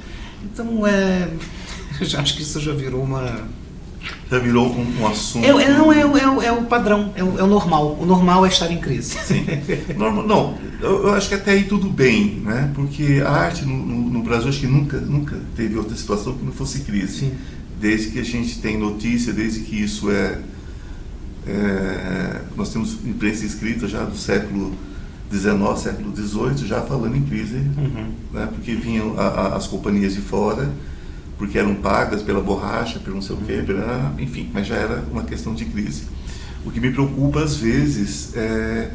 Então, 0.42 0.88
é, 0.88 1.30
eu 2.00 2.06
já 2.06 2.22
acho 2.22 2.36
que 2.36 2.42
isso 2.42 2.60
já 2.62 2.74
virou 2.74 3.04
uma. 3.04 3.46
Já 4.30 4.40
virou 4.40 4.68
um, 4.70 5.02
um 5.02 5.08
assunto. 5.08 5.46
É, 5.46 5.50
é- 5.50 5.70
não, 5.78 5.92
é, 5.94 6.06
o- 6.06 6.42
é, 6.42 6.46
é 6.48 6.52
o 6.52 6.64
padrão, 6.64 7.14
é 7.16 7.24
o, 7.24 7.40
é 7.40 7.44
o 7.44 7.48
normal. 7.48 7.98
O 8.00 8.06
normal 8.06 8.46
é 8.46 8.50
estar 8.50 8.70
em 8.72 8.78
crise. 8.80 9.16
Sim. 9.24 9.46
Norma- 9.98 10.24
não, 10.24 10.58
eu, 10.82 11.08
eu 11.08 11.14
acho 11.14 11.30
que 11.30 11.36
até 11.36 11.52
aí 11.52 11.64
tudo 11.64 11.90
bem, 11.90 12.42
né? 12.44 12.70
Porque 12.76 13.22
a 13.26 13.30
arte 13.32 13.64
no, 13.66 13.74
no- 13.78 14.10
no 14.10 14.24
Brasil 14.24 14.50
acho 14.50 14.60
que 14.60 14.68
nunca, 14.68 15.00
nunca 15.00 15.38
teve 15.56 15.78
outra 15.78 15.96
situação 15.96 16.34
que 16.34 16.44
não 16.46 16.52
fosse 16.52 16.82
crise. 16.82 17.20
Sim. 17.20 17.32
Desde 17.80 18.10
que 18.12 18.20
a 18.20 18.24
gente 18.26 18.60
tem 18.60 18.78
notícia, 18.78 19.32
desde 19.32 19.62
que 19.62 19.82
isso 19.82 20.10
é, 20.12 20.40
é, 21.48 22.42
nós 22.56 22.70
temos 22.74 22.98
imprensa 23.06 23.46
escrita 23.46 23.88
já 23.88 24.04
do 24.04 24.18
século 24.18 24.74
XIX, 25.32 25.80
século 25.80 26.16
XVIII, 26.16 26.68
já 26.68 26.82
falando 26.82 27.16
em 27.16 27.22
crise, 27.24 27.56
Uhum. 27.56 28.12
né? 28.34 28.48
Porque 28.54 28.74
vinham 28.76 29.18
a- 29.20 29.24
a- 29.28 29.56
as 29.56 29.68
companhias 29.68 30.14
de 30.14 30.22
fora, 30.22 30.70
porque 31.38 31.58
eram 31.58 31.76
pagas 31.76 32.22
pela 32.24 32.42
borracha, 32.42 33.00
pelo 33.00 33.16
não 33.18 33.22
sei 33.22 33.36
o 33.36 33.40
quê, 33.40 33.64
pela- 33.66 34.14
enfim, 34.20 34.50
mas 34.54 34.68
já 34.68 34.76
era 34.76 35.04
uma 35.12 35.24
questão 35.24 35.54
de 35.54 35.66
crise. 35.66 36.04
O 36.66 36.72
que 36.72 36.80
me 36.80 36.92
preocupa 36.92 37.42
às 37.44 37.56
vezes 37.58 38.36
é 38.36 38.92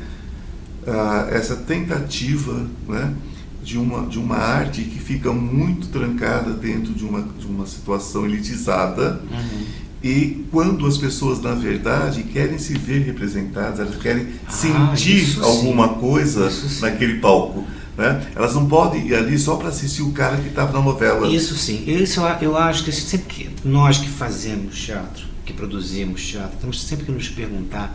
ah, 0.86 1.28
essa 1.30 1.56
tentativa 1.56 2.66
né, 2.88 3.14
de, 3.62 3.78
uma, 3.78 4.06
de 4.06 4.18
uma 4.18 4.36
arte 4.36 4.82
que 4.82 4.98
fica 4.98 5.32
muito 5.32 5.88
trancada 5.88 6.52
dentro 6.52 6.92
de 6.92 7.04
uma, 7.04 7.22
de 7.22 7.46
uma 7.46 7.66
situação 7.66 8.24
elitizada 8.26 9.20
Uhum. 9.30 9.64
e 10.02 10.44
quando 10.50 10.84
as 10.86 10.98
pessoas, 10.98 11.40
na 11.40 11.54
verdade, 11.54 12.24
querem 12.24 12.58
se 12.58 12.74
ver 12.74 13.02
representadas, 13.02 13.78
elas 13.78 13.96
querem 14.02 14.26
Ah, 14.46 14.50
sentir 14.50 15.38
alguma 15.40 15.90
coisa 15.90 16.50
naquele 16.80 17.20
palco. 17.20 17.64
Né? 17.96 18.26
Elas 18.34 18.54
não 18.54 18.66
podem 18.66 19.06
ir 19.06 19.14
ali 19.14 19.38
só 19.38 19.56
para 19.56 19.68
assistir 19.68 20.02
o 20.02 20.12
cara 20.12 20.36
que 20.36 20.48
estava 20.48 20.72
na 20.72 20.80
novela. 20.80 21.28
Isso 21.28 21.54
sim, 21.54 21.84
isso 21.86 22.20
eu, 22.40 22.56
acho 22.56 22.84
que 22.84 22.92
sempre 22.92 23.26
que 23.26 23.68
nós 23.68 23.98
que 23.98 24.08
fazemos 24.08 24.80
teatro, 24.80 25.26
que 25.44 25.52
produzimos 25.52 26.26
teatro, 26.26 26.56
temos 26.58 26.82
sempre 26.82 27.04
que 27.04 27.12
nos 27.12 27.28
perguntar 27.28 27.94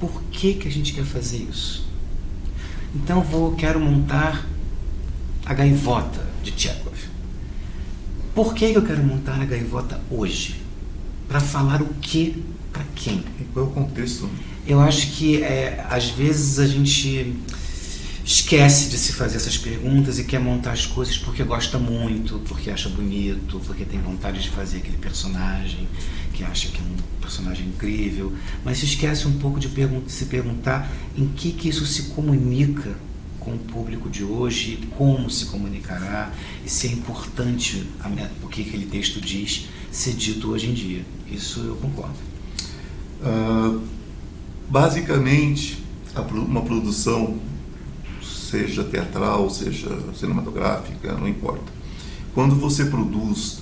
por 0.00 0.22
que, 0.32 0.54
que 0.54 0.66
a 0.66 0.70
gente 0.70 0.92
quer 0.92 1.04
fazer 1.04 1.46
isso. 1.48 1.86
Então 2.94 3.20
vou, 3.22 3.54
quero 3.54 3.78
montar 3.78 4.44
a 5.44 5.54
gaivota 5.54 6.26
de 6.42 6.50
Tchekov. 6.50 6.96
Por 8.34 8.54
que, 8.54 8.72
que 8.72 8.78
eu 8.78 8.82
quero 8.82 9.02
montar 9.02 9.40
a 9.40 9.44
gaivota 9.44 10.00
hoje? 10.10 10.60
Para 11.28 11.40
falar 11.40 11.80
o 11.80 11.88
que 12.00 12.42
para 12.72 12.84
quem? 12.94 13.24
E 13.40 13.44
qual 13.44 13.66
é 13.66 13.68
o 13.68 13.72
contexto? 13.72 14.28
Eu 14.66 14.80
acho 14.80 15.12
que 15.12 15.42
é, 15.42 15.84
às 15.88 16.10
vezes 16.10 16.58
a 16.58 16.66
gente 16.66 17.36
esquece 18.26 18.90
de 18.90 18.98
se 18.98 19.12
fazer 19.12 19.36
essas 19.36 19.56
perguntas 19.56 20.18
e 20.18 20.24
quer 20.24 20.40
montar 20.40 20.72
as 20.72 20.84
coisas 20.84 21.16
porque 21.16 21.44
gosta 21.44 21.78
muito, 21.78 22.40
porque 22.48 22.70
acha 22.70 22.88
bonito, 22.88 23.60
porque 23.64 23.84
tem 23.84 24.00
vontade 24.00 24.42
de 24.42 24.50
fazer 24.50 24.78
aquele 24.78 24.96
personagem, 24.96 25.86
que 26.32 26.42
acha 26.42 26.68
que 26.68 26.78
é 26.78 26.82
um 26.82 26.96
personagem 27.20 27.68
incrível, 27.68 28.32
mas 28.64 28.78
se 28.78 28.84
esquece 28.84 29.28
um 29.28 29.38
pouco 29.38 29.60
de 29.60 29.68
se 30.08 30.24
perguntar 30.24 30.90
em 31.16 31.28
que, 31.28 31.52
que 31.52 31.68
isso 31.68 31.86
se 31.86 32.02
comunica 32.14 32.96
com 33.38 33.52
o 33.54 33.58
público 33.58 34.10
de 34.10 34.24
hoje, 34.24 34.80
como 34.96 35.30
se 35.30 35.46
comunicará 35.46 36.32
e 36.64 36.68
se 36.68 36.88
é 36.88 36.90
importante 36.90 37.86
o 38.42 38.48
que 38.48 38.62
aquele 38.62 38.86
texto 38.86 39.20
diz 39.20 39.68
ser 39.92 40.14
dito 40.14 40.50
hoje 40.50 40.66
em 40.66 40.74
dia. 40.74 41.04
Isso 41.30 41.60
eu 41.60 41.76
concordo. 41.76 42.16
Ah, 43.22 43.78
basicamente, 44.68 45.78
uma 46.32 46.62
produção, 46.62 47.38
seja 48.48 48.84
teatral, 48.84 49.50
seja 49.50 49.88
cinematográfica, 50.14 51.12
não 51.14 51.28
importa. 51.28 51.72
Quando 52.34 52.54
você 52.54 52.84
produz 52.84 53.60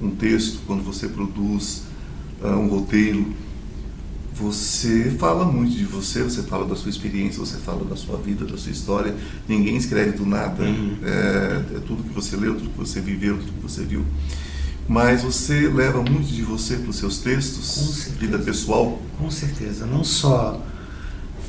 um 0.00 0.10
texto, 0.10 0.60
quando 0.66 0.82
você 0.82 1.08
produz 1.08 1.84
ah, 2.42 2.56
um 2.56 2.68
roteiro, 2.68 3.26
você 4.34 5.10
fala 5.18 5.46
muito 5.46 5.74
de 5.74 5.84
você, 5.84 6.22
você 6.22 6.42
fala 6.42 6.66
da 6.66 6.76
sua 6.76 6.90
experiência, 6.90 7.38
você 7.38 7.56
fala 7.56 7.84
da 7.84 7.96
sua 7.96 8.18
vida, 8.18 8.44
da 8.44 8.58
sua 8.58 8.70
história. 8.70 9.14
Ninguém 9.48 9.76
escreve 9.76 10.12
do 10.12 10.26
nada. 10.26 10.62
Uhum. 10.62 10.98
É, 11.02 11.76
é 11.76 11.80
tudo 11.86 12.02
que 12.02 12.12
você 12.12 12.36
leu, 12.36 12.54
tudo 12.54 12.68
que 12.68 12.78
você 12.78 13.00
viveu, 13.00 13.38
tudo 13.38 13.52
que 13.52 13.62
você 13.62 13.82
viu. 13.82 14.04
Mas 14.86 15.22
você 15.22 15.68
leva 15.68 16.02
muito 16.02 16.26
de 16.26 16.42
você 16.42 16.76
para 16.76 16.90
os 16.90 16.96
seus 16.96 17.18
textos, 17.18 18.08
vida 18.20 18.38
pessoal. 18.38 19.00
Com 19.18 19.30
certeza, 19.30 19.86
não 19.86 20.04
só 20.04 20.60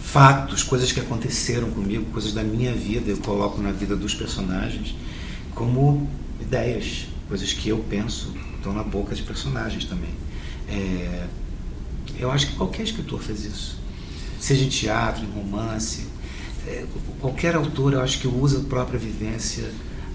fatos, 0.07 0.63
coisas 0.63 0.93
que 0.93 1.01
aconteceram 1.01 1.69
comigo, 1.69 2.05
coisas 2.11 2.31
da 2.31 2.41
minha 2.41 2.73
vida, 2.73 3.11
eu 3.11 3.17
coloco 3.17 3.61
na 3.61 3.73
vida 3.73 3.93
dos 3.93 4.15
personagens, 4.15 4.95
como 5.53 6.09
ideias, 6.39 7.07
coisas 7.27 7.51
que 7.51 7.67
eu 7.67 7.79
penso, 7.89 8.33
estão 8.55 8.71
na 8.71 8.83
boca 8.83 9.13
de 9.13 9.21
personagens 9.21 9.83
também. 9.83 10.13
É, 10.69 11.27
eu 12.17 12.31
acho 12.31 12.47
que 12.47 12.55
qualquer 12.55 12.83
escritor 12.83 13.21
faz 13.21 13.43
isso, 13.43 13.77
seja 14.39 14.63
em 14.63 14.69
teatro, 14.69 15.25
em 15.25 15.29
romance, 15.29 16.07
é, 16.65 16.85
qualquer 17.19 17.55
autor, 17.55 17.91
eu 17.91 18.01
acho 18.01 18.19
que 18.19 18.29
usa 18.29 18.61
a 18.61 18.63
própria 18.63 18.97
vivência 18.97 19.69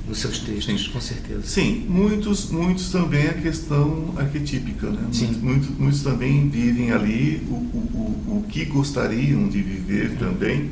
nos 0.09 0.19
seus 0.19 0.39
textos, 0.41 0.85
Sim. 0.85 0.91
com 0.91 1.01
certeza. 1.01 1.43
Sim, 1.45 1.87
muitos, 1.89 2.51
muitos 2.51 2.91
também 2.91 3.29
a 3.29 3.35
questão 3.35 4.15
arquetípica, 4.17 4.91
né? 4.91 5.09
Sim. 5.13 5.39
Muitos, 5.41 5.71
muitos, 5.79 6.03
também 6.03 6.49
vivem 6.49 6.91
ali 6.91 7.43
o, 7.49 7.55
o, 7.55 8.25
o, 8.29 8.39
o 8.39 8.45
que 8.49 8.65
gostariam 8.65 9.49
de 9.49 9.63
viver 9.63 10.17
também 10.19 10.71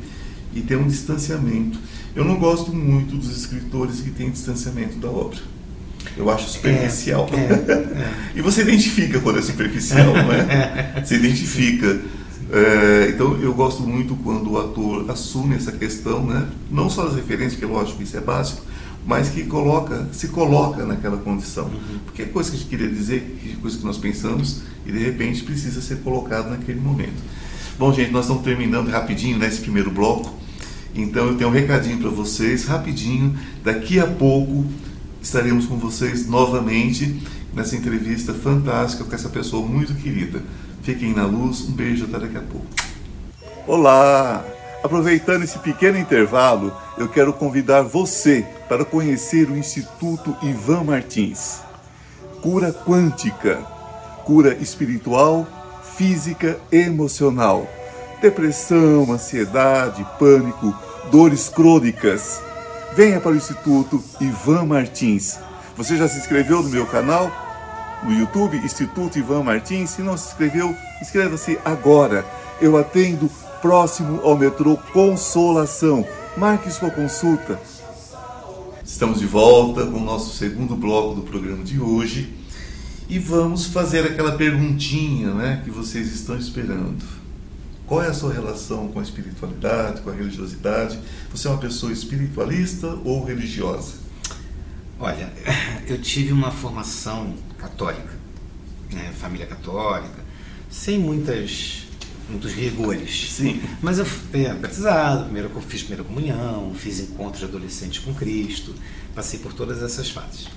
e 0.53 0.61
tem 0.61 0.77
um 0.77 0.87
distanciamento. 0.87 1.79
Eu 2.15 2.25
não 2.25 2.37
gosto 2.37 2.73
muito 2.73 3.15
dos 3.15 3.35
escritores 3.35 4.01
que 4.01 4.09
têm 4.09 4.29
distanciamento 4.29 4.97
da 4.97 5.09
obra. 5.09 5.39
Eu 6.17 6.29
acho 6.29 6.49
superficial. 6.49 7.29
É, 7.31 7.71
é, 7.71 8.11
E 8.35 8.41
você 8.41 8.61
identifica 8.61 9.19
quando 9.19 9.39
é 9.39 9.41
superficial, 9.41 10.13
não 10.13 10.31
é? 10.33 11.01
Você 11.05 11.15
identifica. 11.15 12.01
É, 12.51 13.11
então 13.13 13.37
eu 13.37 13.53
gosto 13.53 13.81
muito 13.81 14.13
quando 14.15 14.51
o 14.51 14.59
ator 14.59 15.09
assume 15.09 15.55
essa 15.55 15.71
questão, 15.71 16.25
né? 16.25 16.49
não 16.69 16.89
só 16.89 17.07
as 17.07 17.15
referências, 17.15 17.57
que 17.57 17.65
lógico 17.65 18.03
isso 18.03 18.17
é 18.17 18.19
básico, 18.19 18.61
mas 19.05 19.29
que 19.29 19.43
coloca, 19.43 20.07
se 20.11 20.27
coloca 20.27 20.85
naquela 20.85 21.17
condição. 21.17 21.65
Uhum. 21.65 21.99
Porque 22.05 22.23
é 22.23 22.25
coisa 22.25 22.49
que 22.51 22.57
a 22.57 22.59
gente 22.59 22.69
queria 22.69 22.89
dizer, 22.89 23.39
é 23.51 23.61
coisa 23.61 23.77
que 23.77 23.85
nós 23.85 23.97
pensamos 23.97 24.61
e 24.85 24.91
de 24.91 24.99
repente 24.99 25.43
precisa 25.43 25.81
ser 25.81 25.97
colocado 25.97 26.49
naquele 26.49 26.79
momento. 26.79 27.21
Bom, 27.77 27.91
gente, 27.93 28.11
nós 28.11 28.25
estamos 28.25 28.43
terminando 28.43 28.89
rapidinho 28.89 29.37
nesse 29.37 29.57
né, 29.57 29.61
primeiro 29.63 29.89
bloco. 29.89 30.31
Então 30.93 31.27
eu 31.27 31.35
tenho 31.35 31.49
um 31.49 31.53
recadinho 31.53 31.97
para 31.97 32.09
vocês, 32.09 32.65
rapidinho. 32.65 33.35
Daqui 33.63 33.99
a 33.99 34.05
pouco 34.05 34.65
estaremos 35.21 35.65
com 35.65 35.77
vocês 35.77 36.27
novamente 36.27 37.21
nessa 37.53 37.75
entrevista 37.75 38.33
fantástica 38.33 39.03
com 39.03 39.15
essa 39.15 39.29
pessoa 39.29 39.65
muito 39.65 39.93
querida. 39.95 40.41
Fiquem 40.83 41.13
na 41.13 41.25
luz, 41.25 41.61
um 41.61 41.71
beijo, 41.71 42.05
até 42.05 42.19
daqui 42.19 42.37
a 42.37 42.41
pouco. 42.41 42.67
Olá! 43.67 44.60
Aproveitando 44.83 45.43
esse 45.43 45.59
pequeno 45.59 45.97
intervalo, 45.97 46.75
eu 46.97 47.07
quero 47.07 47.31
convidar 47.31 47.83
você 47.83 48.43
para 48.67 48.83
conhecer 48.83 49.47
o 49.47 49.55
Instituto 49.55 50.35
Ivan 50.41 50.83
Martins. 50.85 51.61
Cura 52.41 52.73
quântica, 52.73 53.57
cura 54.25 54.55
espiritual, 54.55 55.45
física 55.95 56.59
e 56.71 56.77
emocional. 56.77 57.67
Depressão, 58.21 59.11
ansiedade, 59.11 60.03
pânico, 60.17 60.75
dores 61.11 61.47
crônicas. 61.47 62.41
Venha 62.95 63.21
para 63.21 63.31
o 63.31 63.35
Instituto 63.35 64.03
Ivan 64.19 64.65
Martins. 64.65 65.37
Você 65.77 65.95
já 65.95 66.07
se 66.07 66.17
inscreveu 66.17 66.63
no 66.63 66.69
meu 66.69 66.87
canal? 66.87 67.31
No 68.03 68.11
YouTube, 68.11 68.57
Instituto 68.57 69.19
Ivan 69.19 69.43
Martins. 69.43 69.91
Se 69.91 70.01
não 70.01 70.17
se 70.17 70.29
inscreveu, 70.29 70.75
inscreva-se 70.99 71.59
agora. 71.63 72.25
Eu 72.59 72.77
atendo 72.77 73.29
próximo 73.61 74.21
ao 74.23 74.37
metrô 74.37 74.77
Consolação. 74.93 76.05
Marque 76.37 76.71
sua 76.71 76.89
consulta 76.89 77.59
Estamos 78.91 79.19
de 79.19 79.25
volta 79.25 79.85
com 79.85 79.97
o 79.97 80.03
nosso 80.03 80.35
segundo 80.35 80.75
bloco 80.75 81.15
do 81.15 81.21
programa 81.21 81.63
de 81.63 81.79
hoje 81.79 82.33
e 83.07 83.17
vamos 83.17 83.65
fazer 83.67 84.05
aquela 84.05 84.33
perguntinha 84.33 85.33
né, 85.33 85.61
que 85.63 85.71
vocês 85.71 86.13
estão 86.13 86.37
esperando. 86.37 87.03
Qual 87.87 88.03
é 88.03 88.07
a 88.07 88.13
sua 88.13 88.33
relação 88.33 88.89
com 88.89 88.99
a 88.99 89.01
espiritualidade, 89.01 90.01
com 90.01 90.09
a 90.09 90.13
religiosidade? 90.13 90.99
Você 91.31 91.47
é 91.47 91.51
uma 91.51 91.59
pessoa 91.59 91.93
espiritualista 91.93 92.87
ou 93.05 93.23
religiosa? 93.23 93.93
Olha, 94.99 95.31
eu 95.87 95.99
tive 95.99 96.33
uma 96.33 96.51
formação 96.51 97.33
católica, 97.57 98.19
né, 98.91 99.13
família 99.19 99.47
católica, 99.47 100.19
sem 100.69 100.99
muitas 100.99 101.87
muitos 102.31 102.53
rigores. 102.53 103.31
Sim. 103.31 103.61
Mas 103.81 103.99
eu 103.99 104.07
é, 104.33 104.53
batizado, 104.53 105.25
primeiro 105.25 105.51
eu 105.53 105.61
fiz 105.61 105.81
primeira 105.81 106.03
comunhão, 106.03 106.73
fiz 106.73 106.99
encontros 106.99 107.39
de 107.39 107.45
adolescentes 107.45 107.99
com 107.99 108.13
Cristo, 108.13 108.73
passei 109.13 109.39
por 109.39 109.53
todas 109.53 109.81
essas 109.83 110.09
fases. 110.09 110.47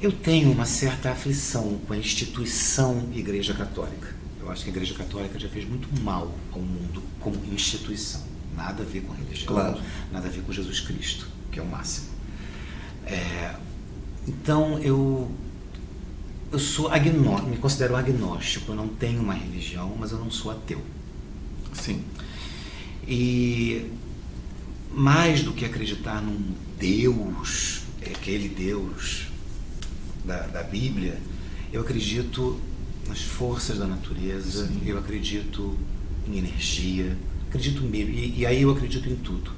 Eu 0.00 0.12
tenho 0.12 0.50
uma 0.50 0.66
certa 0.66 1.10
aflição 1.10 1.78
com 1.86 1.92
a 1.92 1.96
instituição 1.96 3.08
Igreja 3.14 3.54
Católica. 3.54 4.14
Eu 4.40 4.50
acho 4.50 4.62
que 4.62 4.70
a 4.70 4.72
Igreja 4.72 4.94
Católica 4.94 5.38
já 5.38 5.48
fez 5.48 5.66
muito 5.66 5.88
mal 6.02 6.30
ao 6.52 6.60
mundo 6.60 7.02
como 7.20 7.40
instituição. 7.52 8.22
Nada 8.54 8.82
a 8.82 8.86
ver 8.86 9.00
com 9.00 9.12
a 9.12 9.16
religião, 9.16 9.46
claro. 9.46 9.80
nada 10.12 10.28
a 10.28 10.30
ver 10.30 10.42
com 10.42 10.52
Jesus 10.52 10.80
Cristo, 10.80 11.26
que 11.50 11.58
é 11.58 11.62
o 11.62 11.66
máximo. 11.66 12.08
É, 13.06 13.54
então 14.26 14.78
eu 14.78 15.30
eu 16.54 16.58
sou 16.58 16.88
agnóstico, 16.88 17.50
me 17.50 17.56
considero 17.56 17.96
agnóstico, 17.96 18.70
eu 18.70 18.76
não 18.76 18.86
tenho 18.86 19.20
uma 19.20 19.34
religião, 19.34 19.96
mas 19.98 20.12
eu 20.12 20.18
não 20.18 20.30
sou 20.30 20.52
ateu. 20.52 20.80
Sim. 21.72 22.04
E 23.08 23.90
mais 24.92 25.42
do 25.42 25.52
que 25.52 25.64
acreditar 25.64 26.22
num 26.22 26.54
Deus, 26.78 27.82
é 28.00 28.10
aquele 28.10 28.48
Deus 28.48 29.26
da, 30.24 30.46
da 30.46 30.62
Bíblia, 30.62 31.20
eu 31.72 31.80
acredito 31.80 32.60
nas 33.08 33.20
forças 33.20 33.78
da 33.78 33.86
natureza, 33.86 34.68
Sim. 34.68 34.80
eu 34.86 34.96
acredito 34.96 35.76
em 36.28 36.38
energia, 36.38 37.16
acredito 37.48 37.82
mesmo, 37.82 38.14
e, 38.14 38.38
e 38.38 38.46
aí 38.46 38.62
eu 38.62 38.70
acredito 38.70 39.08
em 39.08 39.16
tudo. 39.16 39.50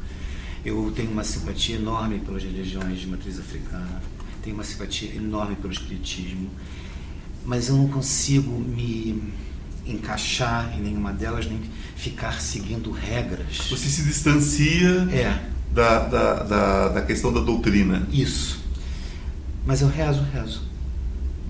Eu 0.64 0.90
tenho 0.96 1.10
uma 1.10 1.22
simpatia 1.22 1.76
enorme 1.76 2.20
pelas 2.20 2.42
religiões 2.42 2.98
de 2.98 3.06
matriz 3.06 3.38
africana, 3.38 4.02
tenho 4.42 4.56
uma 4.56 4.64
simpatia 4.64 5.14
enorme 5.14 5.56
pelo 5.56 5.74
espiritismo 5.74 6.50
mas 7.46 7.68
eu 7.68 7.76
não 7.76 7.88
consigo 7.88 8.50
me 8.50 9.22
encaixar 9.86 10.76
em 10.76 10.82
nenhuma 10.82 11.12
delas, 11.12 11.46
nem 11.46 11.60
ficar 11.94 12.40
seguindo 12.40 12.90
regras. 12.90 13.68
Você 13.70 13.88
se 13.88 14.02
distancia 14.02 15.08
é. 15.12 15.48
da, 15.72 16.00
da, 16.00 16.42
da, 16.42 16.88
da 16.88 17.02
questão 17.02 17.32
da 17.32 17.40
doutrina. 17.40 18.06
Isso. 18.12 18.60
Mas 19.64 19.80
eu 19.80 19.88
rezo, 19.88 20.22
rezo. 20.32 20.62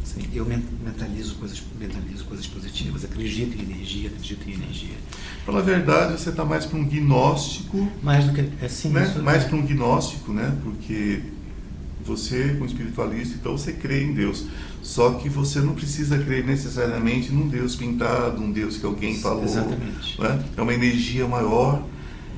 Sim. 0.04 0.22
Eu 0.32 0.44
mentalizo 0.44 1.34
coisas, 1.36 1.62
mentalizo 1.78 2.24
coisas 2.24 2.46
positivas, 2.46 3.04
acredito 3.04 3.56
em 3.58 3.62
energia, 3.62 4.08
acredito 4.08 4.48
em 4.48 4.52
energia. 4.52 4.96
Na 5.46 5.60
verdade, 5.60 6.20
você 6.20 6.30
está 6.30 6.44
mais 6.44 6.66
para 6.66 6.78
um 6.78 6.84
gnóstico. 6.84 7.90
Mais 8.02 8.24
do 8.24 8.32
que. 8.32 8.48
É, 8.62 8.68
sim, 8.68 8.90
né? 8.90 9.14
Mais 9.22 9.44
é. 9.44 9.48
para 9.48 9.56
um 9.56 9.66
gnóstico, 9.66 10.32
né? 10.32 10.56
Porque 10.62 11.22
você, 12.06 12.54
como 12.54 12.66
espiritualista, 12.66 13.36
então 13.40 13.56
você 13.56 13.72
crê 13.72 14.04
em 14.04 14.14
Deus. 14.14 14.46
Só 14.82 15.14
que 15.14 15.28
você 15.28 15.60
não 15.60 15.74
precisa 15.74 16.16
crer 16.18 16.44
necessariamente 16.44 17.32
num 17.32 17.48
Deus 17.48 17.74
pintado, 17.74 18.42
um 18.42 18.52
Deus 18.52 18.76
que 18.76 18.86
alguém 18.86 19.18
falou. 19.18 19.44
Exatamente. 19.44 20.20
Né? 20.20 20.44
É 20.56 20.62
uma 20.62 20.72
energia 20.72 21.26
maior, 21.26 21.82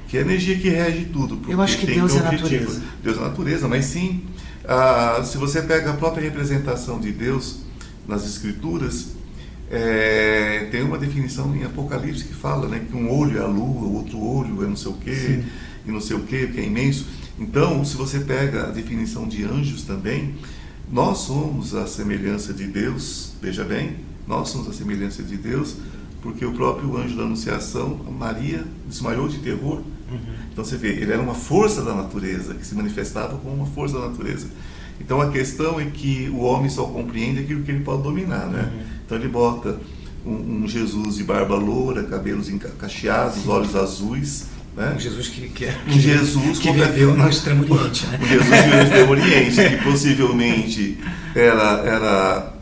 que 0.09 0.17
é 0.17 0.21
a 0.21 0.23
energia 0.23 0.57
que 0.59 0.69
rege 0.69 1.05
tudo. 1.13 1.41
Eu 1.49 1.61
acho 1.61 1.79
que 1.79 1.87
Deus 1.87 2.17
é 2.17 2.23
natureza. 2.23 2.83
Deus 3.03 3.19
é 3.19 3.21
natureza, 3.21 3.69
mas 3.69 3.85
sim, 3.85 4.25
ah, 4.65 5.23
se 5.25 5.37
você 5.37 5.63
pega 5.63 5.91
a 5.91 5.95
própria 5.95 6.23
representação 6.23 6.99
de 6.99 7.13
Deus 7.13 7.61
nas 8.07 8.27
Escrituras, 8.27 9.19
é, 9.71 10.69
tem 10.71 10.83
uma 10.83 10.97
definição 10.97 11.55
em 11.55 11.65
Apocalipse 11.65 12.25
que 12.25 12.35
fala 12.35 12.69
né, 12.69 12.83
que 12.91 12.97
um 12.97 13.11
olho 13.11 13.39
é 13.39 13.43
a 13.43 13.47
lua, 13.47 13.87
o 13.87 13.95
outro 13.97 14.19
olho 14.19 14.65
é 14.65 14.67
não 14.67 14.77
sei 14.77 14.91
o 14.91 14.95
quê, 14.95 15.43
e 15.87 15.91
não 15.91 16.01
sei 16.01 16.17
o 16.17 16.21
quê, 16.21 16.49
que 16.53 16.61
é 16.61 16.65
imenso. 16.65 17.07
Então, 17.39 17.85
se 17.85 17.97
você 17.97 18.21
pega 18.21 18.65
a 18.65 18.71
definição 18.71 19.29
de 19.29 19.45
anjos 19.45 19.83
também, 19.83 20.35
nós 20.91 21.19
somos 21.19 21.75
a 21.75 21.87
semelhança 21.87 22.53
de 22.53 22.67
Deus, 22.67 23.33
veja 23.41 23.63
bem, 23.63 23.97
nós 24.27 24.49
somos 24.49 24.69
a 24.69 24.73
semelhança 24.73 25.23
de 25.23 25.37
Deus, 25.37 25.77
porque 26.21 26.45
o 26.45 26.53
próprio 26.53 26.97
anjo 26.97 27.17
da 27.17 27.23
Anunciação, 27.23 28.01
Maria, 28.11 28.65
desmaiou 28.87 29.29
de 29.29 29.39
terror. 29.39 29.83
Uhum. 30.11 30.19
Então 30.53 30.65
você 30.65 30.77
vê, 30.77 30.89
ele 30.89 31.13
era 31.13 31.23
uma 31.23 31.35
força 31.35 31.83
da 31.83 31.95
natureza, 31.95 32.55
que 32.55 32.67
se 32.67 32.75
manifestava 32.75 33.37
como 33.39 33.55
uma 33.55 33.67
força 33.67 33.99
da 33.99 34.09
natureza. 34.09 34.49
Então 35.01 35.21
a 35.21 35.31
questão 35.31 35.79
é 35.79 35.85
que 35.85 36.29
o 36.31 36.41
homem 36.41 36.69
só 36.69 36.85
compreende 36.85 37.41
aquilo 37.41 37.63
que 37.63 37.71
ele 37.71 37.85
pode 37.85 38.03
dominar, 38.03 38.47
né? 38.47 38.63
Uhum. 38.63 38.83
Então 39.07 39.19
ele 39.19 39.29
bota 39.29 39.79
um, 40.27 40.63
um, 40.65 40.69
Jesus 40.69 41.17
de 41.17 41.25
barba 41.25 41.55
loura, 41.55 42.03
cabelos 42.05 42.51
cacheados, 42.79 43.47
olhos 43.47 43.77
azuis, 43.77 44.47
né? 44.79 44.95
Um 44.95 45.01
Jesus 45.01 45.29
que, 45.29 45.49
que, 45.49 45.65
é, 45.65 45.77
que, 45.87 45.99
Jesus 45.99 46.59
que 46.61 46.71
viveu 46.71 47.15
no 47.15 47.29
Extremo 47.29 47.65
Oriente. 47.69 48.07
Né? 48.07 48.19
Um 48.23 48.27
Jesus 48.27 48.49
que 48.49 48.63
viveu 48.63 48.77
no 48.77 48.83
Extremo 48.85 49.11
Oriente, 49.11 49.69
que 49.69 49.85
possivelmente 49.85 50.99
era, 51.35 51.83
era, 51.85 52.53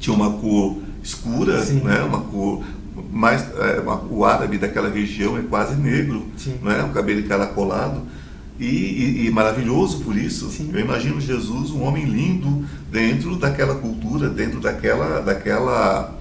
tinha 0.00 0.14
uma 0.14 0.32
cor 0.32 0.78
escura, 1.02 1.64
né? 1.64 2.02
uma 2.02 2.22
cor 2.22 2.64
mais. 3.12 3.46
É, 3.56 3.80
uma, 3.80 4.02
o 4.04 4.24
árabe 4.24 4.58
daquela 4.58 4.90
região 4.90 5.38
é 5.38 5.42
quase 5.42 5.76
negro, 5.76 6.26
né? 6.60 6.82
o 6.82 6.88
cabelo 6.88 7.20
encaracolado. 7.20 8.02
E, 8.58 8.66
e, 8.66 9.26
e, 9.26 9.30
maravilhoso 9.30 10.00
por 10.00 10.16
isso. 10.16 10.50
Sim. 10.50 10.70
Eu 10.74 10.80
imagino 10.80 11.20
Jesus 11.20 11.70
um 11.70 11.84
homem 11.84 12.04
lindo 12.04 12.66
dentro 12.90 13.36
daquela 13.36 13.76
cultura, 13.76 14.28
dentro 14.28 14.58
daquela, 14.58 15.20
daquela, 15.20 16.18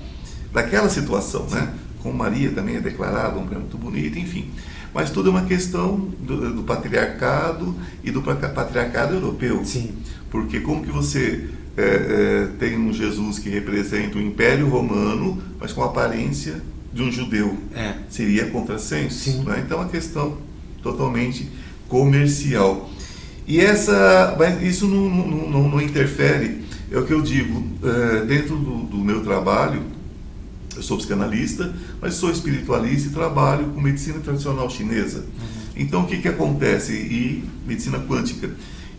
daquela 0.54 0.88
situação, 0.88 1.48
né? 1.50 1.74
Com 2.04 2.14
Maria 2.14 2.52
também 2.52 2.76
é 2.76 2.80
declarado, 2.80 3.38
uma 3.38 3.46
mulher 3.46 3.58
muito 3.58 3.76
bonita, 3.76 4.20
enfim. 4.20 4.52
Mas 4.98 5.12
tudo 5.12 5.30
é 5.30 5.32
uma 5.32 5.46
questão 5.46 6.10
do, 6.20 6.56
do 6.56 6.64
patriarcado 6.64 7.76
e 8.04 8.10
do 8.10 8.24
patriarcado 8.24 9.14
europeu. 9.14 9.64
Sim. 9.64 9.92
Porque 10.32 10.60
como 10.60 10.84
que 10.84 10.90
você 10.90 11.50
é, 11.78 11.84
é, 11.84 12.48
tem 12.58 12.76
um 12.80 12.92
Jesus 12.92 13.38
que 13.38 13.48
representa 13.48 14.18
o 14.18 14.22
Império 14.22 14.68
Romano, 14.68 15.40
mas 15.60 15.72
com 15.72 15.84
a 15.84 15.86
aparência 15.86 16.64
de 16.92 17.04
um 17.04 17.12
judeu? 17.12 17.56
É. 17.76 17.94
Seria 18.10 18.48
contrassenso? 18.48 19.44
Né? 19.44 19.62
Então 19.64 19.78
é 19.78 19.82
uma 19.84 19.90
questão 19.92 20.36
totalmente 20.82 21.48
comercial. 21.88 22.90
E 23.46 23.60
essa, 23.60 24.36
mas 24.36 24.64
isso 24.64 24.88
não, 24.88 25.08
não, 25.08 25.50
não, 25.52 25.70
não 25.70 25.80
interfere, 25.80 26.64
é 26.92 26.98
o 26.98 27.06
que 27.06 27.14
eu 27.14 27.22
digo, 27.22 27.64
é, 27.84 28.26
dentro 28.26 28.56
do, 28.56 28.78
do 28.78 28.98
meu 28.98 29.24
trabalho, 29.24 29.84
eu 30.78 30.84
sou 30.84 30.98
psicanalista, 30.98 31.74
mas 32.02 32.14
sou 32.14 32.32
espiritualista 32.32 33.10
e 33.10 33.12
trabalho 33.12 33.66
com 33.70 33.82
medicina 33.82 34.20
tradicional 34.20 34.70
chinesa. 34.70 35.20
Uhum. 35.20 35.58
Então, 35.76 36.04
o 36.04 36.08
que, 36.08 36.18
que 36.18 36.28
acontece? 36.28 36.94
E 36.94 37.44
medicina 37.66 38.00
quântica. 38.00 38.50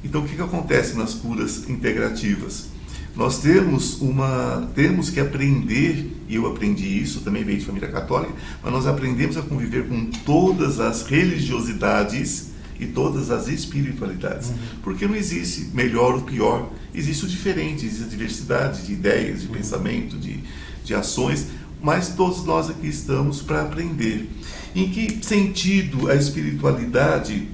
Então, 0.05 0.23
o 0.23 0.25
que, 0.25 0.37
que 0.37 0.43
acontece 0.43 0.97
nas 0.97 1.14
curas 1.14 1.69
integrativas? 1.69 2.69
Nós 3.17 3.41
temos 3.41 4.01
uma 4.01 4.69
temos 4.75 5.11
que 5.11 5.19
aprender, 5.19 6.17
e 6.29 6.37
eu 6.37 6.47
aprendi 6.47 7.03
isso, 7.03 7.21
também 7.21 7.43
veio 7.43 7.59
de 7.59 7.64
família 7.64 7.88
católica, 7.88 8.33
mas 8.62 8.73
nós 8.73 8.87
aprendemos 8.87 9.37
a 9.37 9.43
conviver 9.43 9.88
com 9.88 10.07
todas 10.25 10.79
as 10.79 11.03
religiosidades 11.03 12.51
e 12.79 12.87
todas 12.87 13.33
as 13.33 13.49
espiritualidades. 13.49 14.51
Uhum. 14.51 14.57
Porque 14.83 15.07
não 15.07 15.17
existe 15.17 15.71
melhor 15.75 16.14
ou 16.14 16.21
pior, 16.21 16.71
existe 16.95 17.25
o 17.25 17.29
diferente, 17.29 17.85
existe 17.85 18.05
a 18.05 18.09
diversidade 18.09 18.87
de 18.87 18.93
ideias, 18.93 19.41
de 19.41 19.49
uhum. 19.49 19.55
pensamento, 19.55 20.17
de, 20.17 20.41
de 20.85 20.95
ações, 20.95 21.49
mas 21.81 22.11
todos 22.11 22.45
nós 22.45 22.69
aqui 22.71 22.88
estamos 22.88 23.43
para 23.43 23.62
aprender. 23.62 24.29
Em 24.75 24.91
que 24.91 25.25
sentido 25.25 26.11
a 26.11 26.14
espiritualidade 26.14 27.49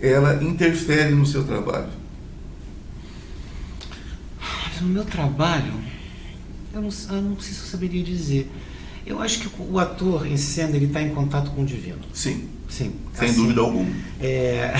ela 0.00 0.42
interfere 0.42 1.14
no 1.14 1.26
seu 1.26 1.44
trabalho? 1.44 1.88
No 4.80 4.88
meu 4.88 5.04
trabalho, 5.04 5.72
eu 6.72 6.82
não, 6.82 6.90
eu 7.10 7.22
não 7.22 7.40
sei 7.40 7.54
se 7.54 7.60
eu 7.60 7.66
saberia 7.66 8.02
dizer. 8.02 8.50
Eu 9.06 9.22
acho 9.22 9.40
que 9.40 9.48
o 9.58 9.78
ator 9.78 10.26
em 10.26 10.36
cena 10.36 10.76
ele 10.76 10.86
está 10.86 11.00
em 11.00 11.10
contato 11.10 11.50
com 11.52 11.62
o 11.62 11.64
divino. 11.64 12.00
Sim. 12.12 12.48
Sim. 12.68 12.92
Sem 13.14 13.28
assim, 13.28 13.42
dúvida 13.42 13.60
alguma. 13.60 13.88
É, 14.20 14.74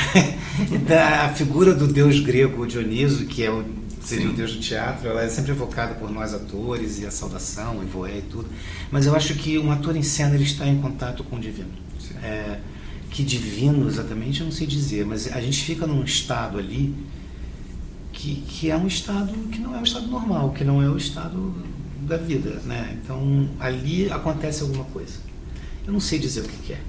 a 1.25 1.29
figura 1.31 1.73
do 1.73 1.87
deus 1.87 2.19
grego 2.21 2.67
Dioniso, 2.67 3.27
que 3.27 3.45
é 3.45 3.51
o, 3.51 3.65
seria 4.07 4.31
o 4.31 4.33
deus 4.33 4.55
do 4.55 4.61
teatro, 4.61 5.09
ela 5.09 5.23
é 5.23 5.29
sempre 5.29 5.51
evocada 5.51 5.95
por 5.95 6.11
nós 6.11 6.33
atores 6.33 7.01
e 7.01 7.07
a 7.07 7.11
saudação, 7.11 7.83
e 7.83 7.87
voé 7.87 8.19
e 8.19 8.23
tudo. 8.23 8.49
Mas 8.91 9.05
eu 9.05 9.15
acho 9.17 9.35
que 9.35 9.59
um 9.59 9.71
ator 9.73 9.97
em 9.97 10.03
cena 10.03 10.35
ele 10.35 10.45
está 10.45 10.67
em 10.67 10.81
contato 10.81 11.25
com 11.25 11.37
o 11.37 11.41
divino. 11.41 11.71
É, 12.23 12.61
que 13.11 13.25
divino 13.25 13.89
exatamente 13.89 14.41
eu 14.41 14.47
não 14.47 14.53
sei 14.53 14.67
dizer, 14.67 15.05
mas 15.05 15.31
a 15.33 15.41
gente 15.41 15.63
fica 15.65 15.87
num 15.87 16.05
estado 16.05 16.59
ali 16.59 16.95
que, 18.13 18.37
que 18.47 18.71
é 18.71 18.77
um 18.77 18.87
estado 18.87 19.33
que 19.51 19.59
não 19.59 19.75
é 19.75 19.79
um 19.79 19.83
estado 19.83 20.07
normal, 20.07 20.53
que 20.53 20.63
não 20.63 20.81
é 20.81 20.89
o 20.89 20.97
estado 20.97 21.53
da 22.03 22.17
vida, 22.17 22.61
né? 22.65 22.97
Então 23.03 23.51
ali 23.59 24.11
acontece 24.11 24.63
alguma 24.63 24.85
coisa. 24.85 25.19
Eu 25.85 25.93
não 25.93 26.01
sei 26.01 26.19
dizer 26.19 26.41
o 26.41 26.45
que, 26.45 26.57
que 26.59 26.73
é, 26.75 26.81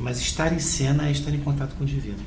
mas 0.00 0.18
estar 0.18 0.52
em 0.52 0.58
cena 0.58 1.08
é 1.08 1.12
estar 1.12 1.30
em 1.30 1.40
contato 1.40 1.74
com 1.76 1.84
o 1.84 1.86
divino. 1.86 2.18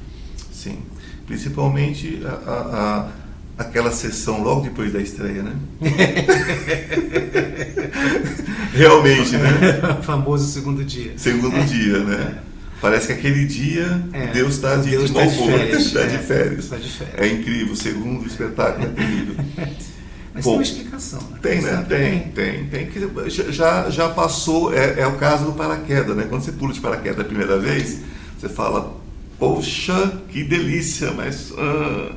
Sim, 0.52 0.80
principalmente 1.26 2.22
a, 2.26 2.32
a, 2.32 3.00
a 3.00 3.12
aquela 3.60 3.92
sessão 3.92 4.42
logo 4.42 4.62
depois 4.62 4.92
da 4.94 5.02
estreia, 5.02 5.44
né? 5.44 5.52
Realmente, 8.74 9.36
né? 9.36 9.50
o 10.00 10.04
famoso 10.04 10.48
segundo 10.48 10.82
dia. 10.84 11.12
Segundo 11.18 11.58
é. 11.58 11.64
dia, 11.64 12.00
né? 12.00 12.42
É. 12.46 12.50
Parece 12.82 13.08
que 13.08 13.14
aquele 13.14 13.46
dia 13.46 14.02
é, 14.14 14.28
Deus 14.28 14.54
está 14.56 14.78
de, 14.78 14.92
Deus 14.92 15.10
de 15.10 15.14
tá 15.14 15.26
de 15.26 15.36
férias. 15.36 15.86
Está 15.86 16.04
de, 16.04 16.18
férias. 16.20 16.70
Tá 16.70 16.78
de 16.78 16.90
férias. 16.90 17.20
É 17.20 17.28
incrível, 17.28 17.76
segundo 17.76 18.24
o 18.24 18.28
espetáculo 18.28 18.86
é 18.86 18.90
terrível. 18.90 19.36
Mas 20.34 20.46
Bom, 20.46 20.52
tem 20.52 20.60
uma 20.60 20.64
explicação, 20.64 21.20
né? 21.32 21.40
Tem, 21.42 21.62
né? 21.62 21.86
Tem, 21.90 22.20
tem, 22.30 22.66
tem. 22.68 22.88
que 22.88 23.02
já, 23.52 23.90
já 23.90 24.08
passou, 24.10 24.74
é, 24.74 25.02
é 25.02 25.08
o 25.08 25.18
caso 25.18 25.44
do 25.44 25.52
paraquedas, 25.54 26.16
né? 26.16 26.28
Quando 26.30 26.44
você 26.44 26.54
pula 26.54 26.72
de 26.72 26.80
paraquedas 26.80 27.20
a 27.20 27.26
primeira 27.26 27.60
vez, 27.60 28.00
você 28.40 28.48
fala, 28.48 28.96
poxa, 29.38 30.14
que 30.30 30.46
delícia, 30.46 31.12
mas. 31.12 31.52
Ah, 31.58 32.14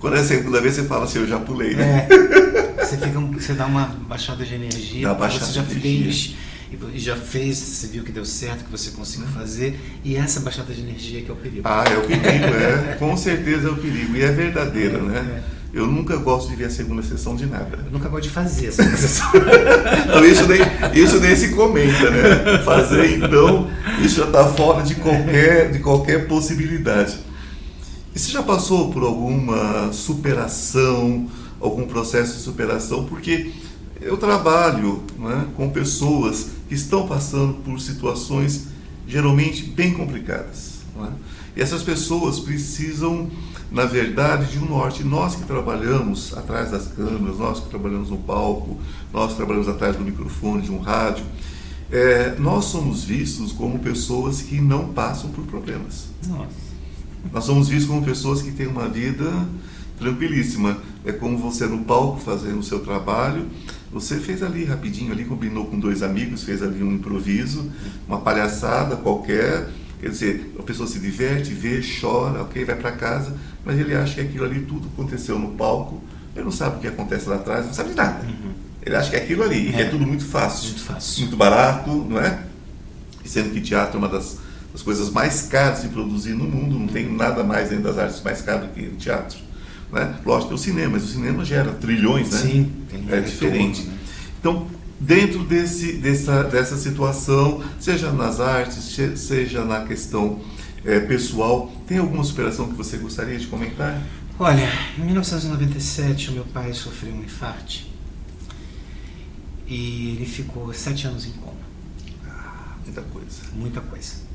quando 0.00 0.16
é 0.16 0.20
a 0.20 0.24
segunda 0.24 0.60
vez, 0.60 0.74
você 0.74 0.84
fala 0.84 1.04
assim, 1.04 1.20
eu 1.20 1.28
já 1.28 1.38
pulei, 1.38 1.74
né? 1.74 2.08
É, 2.10 2.84
você, 2.84 2.96
fica, 2.96 3.20
você 3.20 3.52
dá 3.52 3.66
uma 3.66 3.84
baixada 4.08 4.44
de 4.44 4.54
energia, 4.54 5.06
dá 5.06 5.14
baixada 5.14 5.44
você 5.44 5.52
já 5.52 5.62
de 5.62 5.74
fez 5.74 6.34
e 6.94 6.98
já 6.98 7.16
fez, 7.16 7.58
você 7.58 7.88
viu 7.88 8.04
que 8.04 8.12
deu 8.12 8.24
certo, 8.24 8.64
que 8.64 8.70
você 8.70 8.92
conseguiu 8.92 9.26
uhum. 9.26 9.32
fazer, 9.32 9.78
e 10.04 10.16
essa 10.16 10.40
baixada 10.40 10.72
de 10.72 10.80
energia 10.80 11.20
que 11.20 11.30
é 11.30 11.32
o 11.32 11.36
perigo. 11.36 11.62
Ah, 11.64 11.84
é 11.90 11.98
o 11.98 12.02
perigo, 12.02 12.24
é. 12.24 12.96
Com 12.96 13.16
certeza 13.16 13.68
é 13.68 13.70
o 13.70 13.76
perigo. 13.76 14.16
E 14.16 14.22
é 14.22 14.30
verdadeira, 14.30 14.98
é, 14.98 15.02
né? 15.02 15.42
É. 15.46 15.60
Eu 15.72 15.86
nunca 15.86 16.16
gosto 16.16 16.48
de 16.48 16.56
ver 16.56 16.64
a 16.64 16.70
segunda 16.70 17.02
sessão 17.02 17.36
de 17.36 17.46
nada. 17.46 17.78
Eu 17.86 17.92
nunca 17.92 18.08
gosto 18.08 18.24
de 18.24 18.30
fazer 18.30 18.68
a 18.68 18.72
segunda 18.72 18.96
sessão. 18.98 19.30
então, 20.04 20.24
isso 20.24 20.46
nem, 20.46 20.60
isso 20.94 21.20
nem 21.20 21.36
se 21.36 21.48
comenta, 21.50 22.10
né? 22.10 22.58
Fazer, 22.64 23.18
então, 23.18 23.68
isso 24.00 24.16
já 24.16 24.26
está 24.26 24.44
fora 24.46 24.82
de 24.82 24.94
qualquer, 24.96 25.72
de 25.72 25.78
qualquer 25.80 26.26
possibilidade. 26.26 27.18
E 28.14 28.18
você 28.18 28.32
já 28.32 28.42
passou 28.42 28.90
por 28.90 29.02
alguma 29.02 29.92
superação, 29.92 31.28
algum 31.60 31.86
processo 31.86 32.36
de 32.36 32.42
superação? 32.42 33.04
Porque 33.04 33.52
eu 34.00 34.16
trabalho 34.16 35.02
né, 35.18 35.46
com 35.56 35.70
pessoas 35.70 36.48
que 36.68 36.74
estão 36.74 37.06
passando 37.06 37.54
por 37.62 37.80
situações 37.80 38.68
geralmente 39.06 39.62
bem 39.62 39.92
complicadas. 39.92 40.80
É? 41.00 41.08
E 41.56 41.62
essas 41.62 41.82
pessoas 41.82 42.40
precisam, 42.40 43.28
na 43.70 43.84
verdade, 43.84 44.52
de 44.52 44.58
um 44.58 44.66
norte. 44.66 45.04
Nós 45.04 45.34
que 45.34 45.44
trabalhamos 45.44 46.36
atrás 46.36 46.70
das 46.70 46.88
câmeras, 46.88 47.38
nós 47.38 47.60
que 47.60 47.68
trabalhamos 47.68 48.10
no 48.10 48.18
palco, 48.18 48.78
nós 49.12 49.30
que 49.30 49.36
trabalhamos 49.36 49.68
atrás 49.68 49.96
do 49.96 50.02
microfone, 50.02 50.62
de 50.62 50.72
um 50.72 50.78
rádio, 50.78 51.24
é, 51.90 52.36
nós 52.38 52.66
somos 52.66 53.04
vistos 53.04 53.52
como 53.52 53.78
pessoas 53.78 54.42
que 54.42 54.60
não 54.60 54.92
passam 54.92 55.30
por 55.30 55.44
problemas. 55.44 56.06
Nossa. 56.26 56.69
Nós 57.32 57.44
somos 57.44 57.68
vistos 57.68 57.88
como 57.88 58.04
pessoas 58.04 58.42
que 58.42 58.50
têm 58.50 58.66
uma 58.66 58.88
vida 58.88 59.30
tranquilíssima. 59.98 60.78
É 61.04 61.12
como 61.12 61.38
você 61.38 61.66
no 61.66 61.84
palco 61.84 62.20
fazendo 62.20 62.58
o 62.58 62.62
seu 62.62 62.80
trabalho. 62.80 63.46
Você 63.92 64.16
fez 64.16 64.42
ali 64.42 64.64
rapidinho, 64.64 65.12
ali 65.12 65.24
combinou 65.24 65.66
com 65.66 65.78
dois 65.78 66.02
amigos, 66.02 66.44
fez 66.44 66.62
ali 66.62 66.82
um 66.82 66.92
improviso, 66.92 67.70
uma 68.06 68.20
palhaçada 68.20 68.96
qualquer. 68.96 69.68
Quer 70.00 70.08
dizer, 70.08 70.54
a 70.58 70.62
pessoa 70.62 70.88
se 70.88 70.98
diverte, 70.98 71.52
vê, 71.52 71.80
chora, 72.00 72.42
ok, 72.42 72.64
vai 72.64 72.76
para 72.76 72.92
casa, 72.92 73.36
mas 73.64 73.78
ele 73.78 73.94
acha 73.94 74.14
que 74.14 74.20
aquilo 74.22 74.44
ali 74.44 74.60
tudo 74.62 74.88
aconteceu 74.94 75.38
no 75.38 75.50
palco. 75.50 76.02
Ele 76.34 76.44
não 76.44 76.52
sabe 76.52 76.76
o 76.76 76.80
que 76.80 76.86
acontece 76.86 77.28
lá 77.28 77.36
atrás, 77.36 77.66
não 77.66 77.74
sabe 77.74 77.90
de 77.90 77.96
nada. 77.96 78.24
Uhum. 78.24 78.52
Ele 78.82 78.96
acha 78.96 79.10
que 79.10 79.16
é 79.16 79.18
aquilo 79.22 79.42
ali, 79.42 79.68
é. 79.68 79.72
que 79.72 79.82
é 79.82 79.84
tudo 79.86 80.06
muito 80.06 80.24
fácil, 80.24 80.68
muito 80.68 80.82
fácil, 80.82 81.20
muito 81.22 81.36
barato, 81.36 81.90
não 81.90 82.18
é? 82.18 82.44
Sendo 83.24 83.50
que 83.50 83.60
teatro 83.60 83.96
é 83.96 83.98
uma 83.98 84.08
das 84.08 84.38
as 84.74 84.82
coisas 84.82 85.10
mais 85.10 85.42
caras 85.42 85.82
de 85.82 85.88
produzir 85.88 86.34
no 86.34 86.44
mundo, 86.44 86.78
não 86.78 86.86
tem 86.86 87.12
nada 87.12 87.42
mais 87.42 87.70
dentro 87.70 87.84
das 87.84 87.98
artes 87.98 88.22
mais 88.22 88.40
caras 88.40 88.68
do 88.68 88.68
que 88.68 88.82
o 88.82 88.96
teatro. 88.96 89.38
Né? 89.92 90.14
Lógico, 90.24 90.48
tem 90.48 90.54
o 90.54 90.58
cinema, 90.58 90.92
mas 90.92 91.04
o 91.04 91.08
cinema 91.08 91.44
gera 91.44 91.72
trilhões, 91.72 92.30
né? 92.30 92.38
Sim, 92.38 92.72
é 93.08 93.20
diferente. 93.20 93.82
né? 93.82 93.98
Então, 94.38 94.66
dentro 94.98 95.42
desse, 95.42 95.94
dessa, 95.94 96.44
dessa 96.44 96.76
situação, 96.76 97.62
seja 97.80 98.12
nas 98.12 98.38
artes, 98.38 98.96
seja 99.16 99.64
na 99.64 99.84
questão 99.84 100.40
é, 100.84 101.00
pessoal, 101.00 101.72
tem 101.86 101.98
alguma 101.98 102.22
superação 102.22 102.68
que 102.68 102.74
você 102.74 102.96
gostaria 102.96 103.38
de 103.38 103.46
comentar? 103.46 104.00
Olha, 104.38 104.70
em 104.96 105.02
1997 105.02 106.30
o 106.30 106.32
meu 106.32 106.44
pai 106.44 106.72
sofreu 106.72 107.12
um 107.12 107.22
infarto 107.22 107.90
e 109.66 110.16
ele 110.16 110.26
ficou 110.26 110.72
sete 110.72 111.06
anos 111.06 111.26
em 111.26 111.32
coma. 111.32 111.60
Ah, 112.26 112.76
muita 112.84 113.02
coisa. 113.02 113.42
Muita 113.54 113.80
coisa. 113.80 114.29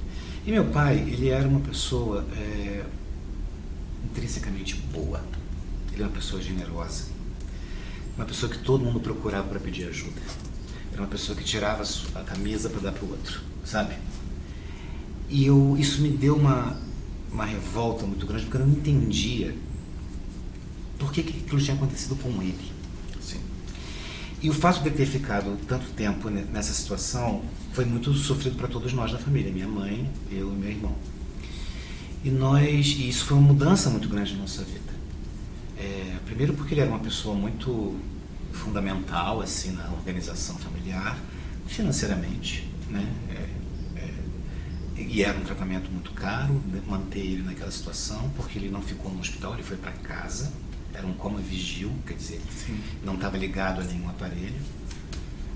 E 0.46 0.52
meu 0.52 0.66
pai, 0.66 0.98
ele 1.00 1.30
era 1.30 1.48
uma 1.48 1.60
pessoa 1.60 2.24
é, 2.38 2.84
intrinsecamente 4.04 4.76
boa. 4.94 5.20
Ele 5.92 6.04
era 6.04 6.06
uma 6.06 6.16
pessoa 6.16 6.42
generosa. 6.42 7.06
Uma 8.16 8.26
pessoa 8.26 8.52
que 8.52 8.60
todo 8.60 8.86
mundo 8.86 9.00
procurava 9.00 9.48
para 9.48 9.60
pedir 9.60 9.88
ajuda. 9.88 10.22
Era 10.92 11.02
uma 11.02 11.08
pessoa 11.08 11.36
que 11.36 11.44
tirava 11.44 11.84
a 12.14 12.20
camisa 12.22 12.70
para 12.70 12.80
dar 12.80 12.92
para 12.92 13.04
o 13.04 13.10
outro, 13.10 13.42
sabe? 13.66 13.96
E 15.30 15.46
eu, 15.46 15.76
isso 15.80 16.02
me 16.02 16.10
deu 16.10 16.36
uma, 16.36 16.78
uma 17.32 17.44
revolta 17.44 18.06
muito 18.06 18.26
grande, 18.28 18.46
porque 18.46 18.58
eu 18.58 18.66
não 18.66 18.72
entendia 18.72 19.56
por 21.00 21.12
que, 21.12 21.24
que 21.24 21.40
aquilo 21.40 21.60
tinha 21.60 21.76
acontecido 21.76 22.16
com 22.16 22.30
ele. 22.42 22.76
E 24.42 24.50
o 24.50 24.54
fato 24.54 24.84
de 24.84 24.92
ter 24.92 25.08
ficado 25.08 25.58
tanto 25.68 25.88
tempo 25.94 26.30
nessa 26.30 26.72
situação 26.72 27.42
foi 27.76 27.84
muito 27.84 28.14
sofrido 28.14 28.56
para 28.56 28.70
todos 28.70 28.94
nós 28.94 29.12
da 29.12 29.18
família, 29.18 29.52
minha 29.52 29.68
mãe, 29.68 30.10
eu 30.32 30.50
e 30.50 30.56
meu 30.56 30.70
irmão. 30.70 30.96
E 32.24 32.30
nós, 32.30 32.86
e 32.88 33.10
isso 33.10 33.26
foi 33.26 33.38
uma 33.38 33.48
mudança 33.48 33.90
muito 33.90 34.08
grande 34.08 34.34
na 34.34 34.40
nossa 34.40 34.64
vida. 34.64 34.94
É, 35.78 36.16
primeiro 36.26 36.54
porque 36.54 36.74
ele 36.74 36.80
era 36.80 36.90
uma 36.90 37.00
pessoa 37.00 37.36
muito 37.36 38.00
fundamental 38.54 39.42
assim 39.42 39.74
na 39.74 39.92
organização 39.92 40.58
familiar, 40.58 41.20
financeiramente, 41.68 42.66
né? 42.90 43.06
É, 43.30 44.00
é, 44.00 45.02
e 45.02 45.22
era 45.22 45.38
um 45.38 45.44
tratamento 45.44 45.92
muito 45.92 46.12
caro 46.12 46.54
né? 46.72 46.82
manter 46.88 47.20
ele 47.20 47.44
naquela 47.44 47.72
situação, 47.72 48.32
porque 48.38 48.58
ele 48.58 48.70
não 48.70 48.82
ficou 48.82 49.12
no 49.12 49.20
hospital, 49.20 49.54
ele 49.54 49.64
foi 49.64 49.76
para 49.76 49.92
casa, 49.92 50.50
era 50.94 51.06
um 51.06 51.14
coma 51.14 51.40
vigil, 51.40 51.92
quer 52.08 52.14
dizer, 52.14 52.42
Sim. 52.50 52.80
não 53.04 53.16
estava 53.16 53.38
ligado 53.38 53.82
a 53.82 53.84
nenhum 53.84 54.08
aparelho 54.08 54.62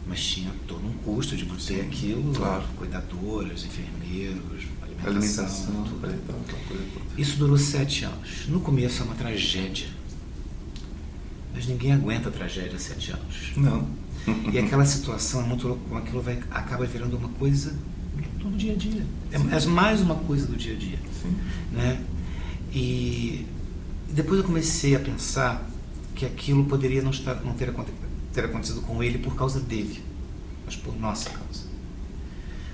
mas 0.09 0.25
tinha 0.25 0.51
todo 0.67 0.83
um 0.85 0.91
custo 1.03 1.37
de 1.37 1.45
manter 1.45 1.61
Sim, 1.61 1.81
aquilo, 1.81 2.33
claro. 2.33 2.63
cuidadoras, 2.75 3.63
enfermeiros, 3.63 4.65
alimentação, 5.03 5.85
alimentação 6.03 6.35
tudo. 6.67 6.89
Isso 7.15 7.37
durou 7.37 7.57
sete 7.57 8.05
anos. 8.05 8.47
No 8.47 8.59
começo 8.59 9.03
é 9.03 9.05
uma 9.05 9.13
tragédia, 9.13 9.87
mas 11.53 11.67
ninguém 11.67 11.93
aguenta 11.93 12.29
a 12.29 12.31
tragédia 12.31 12.79
sete 12.79 13.11
anos. 13.11 13.51
Não. 13.55 13.87
E 14.51 14.57
aquela 14.57 14.83
situação 14.83 15.41
é 15.41 15.45
muito 15.45 15.67
louca, 15.67 15.83
como 15.87 15.99
aquilo 15.99 16.21
vai, 16.21 16.39
acaba 16.49 16.85
virando 16.85 17.15
uma 17.15 17.29
coisa 17.29 17.77
do 18.39 18.57
dia 18.57 18.73
a 18.73 18.75
dia. 18.75 19.05
É, 19.31 19.35
é, 19.35 19.65
mais 19.67 20.01
uma 20.01 20.15
coisa 20.15 20.47
do 20.47 20.55
dia 20.55 20.73
a 20.73 20.77
dia. 20.77 20.99
Sim. 21.21 21.35
Né? 21.71 22.03
E 22.73 23.45
depois 24.11 24.39
eu 24.39 24.45
comecei 24.45 24.95
a 24.95 24.99
pensar 24.99 25.69
que 26.15 26.25
aquilo 26.25 26.65
poderia 26.65 27.01
não, 27.01 27.11
estar, 27.11 27.35
não 27.45 27.53
ter, 27.53 27.71
ter 28.33 28.45
acontecido 28.45 28.81
com 28.81 29.03
ele 29.03 29.17
por 29.17 29.35
causa 29.35 29.59
dele, 29.59 30.03
mas 30.65 30.75
por 30.75 30.97
nossa 30.99 31.29
causa. 31.29 31.67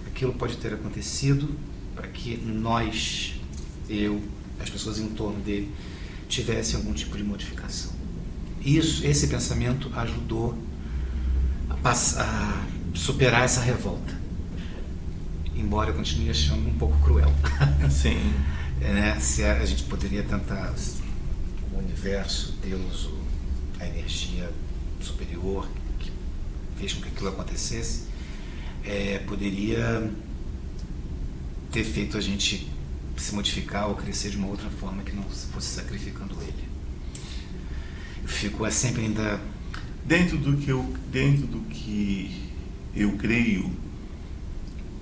Aquilo 0.08 0.34
pode 0.34 0.58
ter 0.58 0.74
acontecido 0.74 1.56
para 1.96 2.08
que 2.08 2.38
nós, 2.38 3.36
eu, 3.90 4.22
as 4.60 4.70
pessoas 4.70 5.00
em 5.00 5.10
torno 5.10 5.40
dele, 5.42 5.72
tivessem 6.28 6.76
algum 6.76 6.94
tipo 6.94 7.18
de 7.18 7.24
modificação. 7.24 7.92
Isso, 8.62 9.06
esse 9.06 9.28
pensamento 9.28 9.92
ajudou 9.96 10.58
a, 11.70 11.76
passar, 11.76 12.26
a 12.26 12.98
superar 12.98 13.44
essa 13.44 13.62
revolta. 13.62 14.20
Embora 15.56 15.92
eu 15.92 15.94
continue 15.94 16.30
achando 16.30 16.68
um 16.68 16.74
pouco 16.74 16.98
cruel. 17.00 17.32
Sim. 17.90 18.18
É, 18.82 18.94
né? 18.94 19.20
Se 19.20 19.44
a, 19.44 19.58
a 19.58 19.66
gente 19.66 19.84
poderia 19.84 20.24
tentar 20.24 20.74
o 21.72 21.78
universo, 21.78 22.56
Deus, 22.62 23.10
a 23.80 23.86
energia 23.86 24.52
superior 25.06 25.68
que 26.00 26.12
fez 26.78 26.94
com 26.94 27.02
que 27.02 27.10
aquilo 27.10 27.30
acontecesse, 27.30 28.04
é, 28.84 29.20
poderia 29.20 30.12
ter 31.72 31.84
feito 31.84 32.18
a 32.18 32.22
gente 32.22 32.70
se 33.18 33.34
modificar 33.34 33.88
ou 33.88 33.96
crescer 33.96 34.30
de 34.30 34.38
uma 34.38 34.48
outra 34.48 34.70
forma 34.70 35.04
que 35.04 35.16
não 35.16 35.24
fosse 35.24 35.68
sacrificando 35.68 36.36
ele. 36.42 36.68
Eu 38.22 38.28
fico 38.28 38.66
é 38.66 38.72
sempre 38.72 39.04
ainda 39.04 39.40
dentro 40.06 40.38
do 40.38 40.58
que 40.58 40.70
eu 40.70 40.84
dentro 41.12 41.48
do 41.48 41.60
que 41.62 42.52
eu 42.96 43.12
creio 43.18 43.72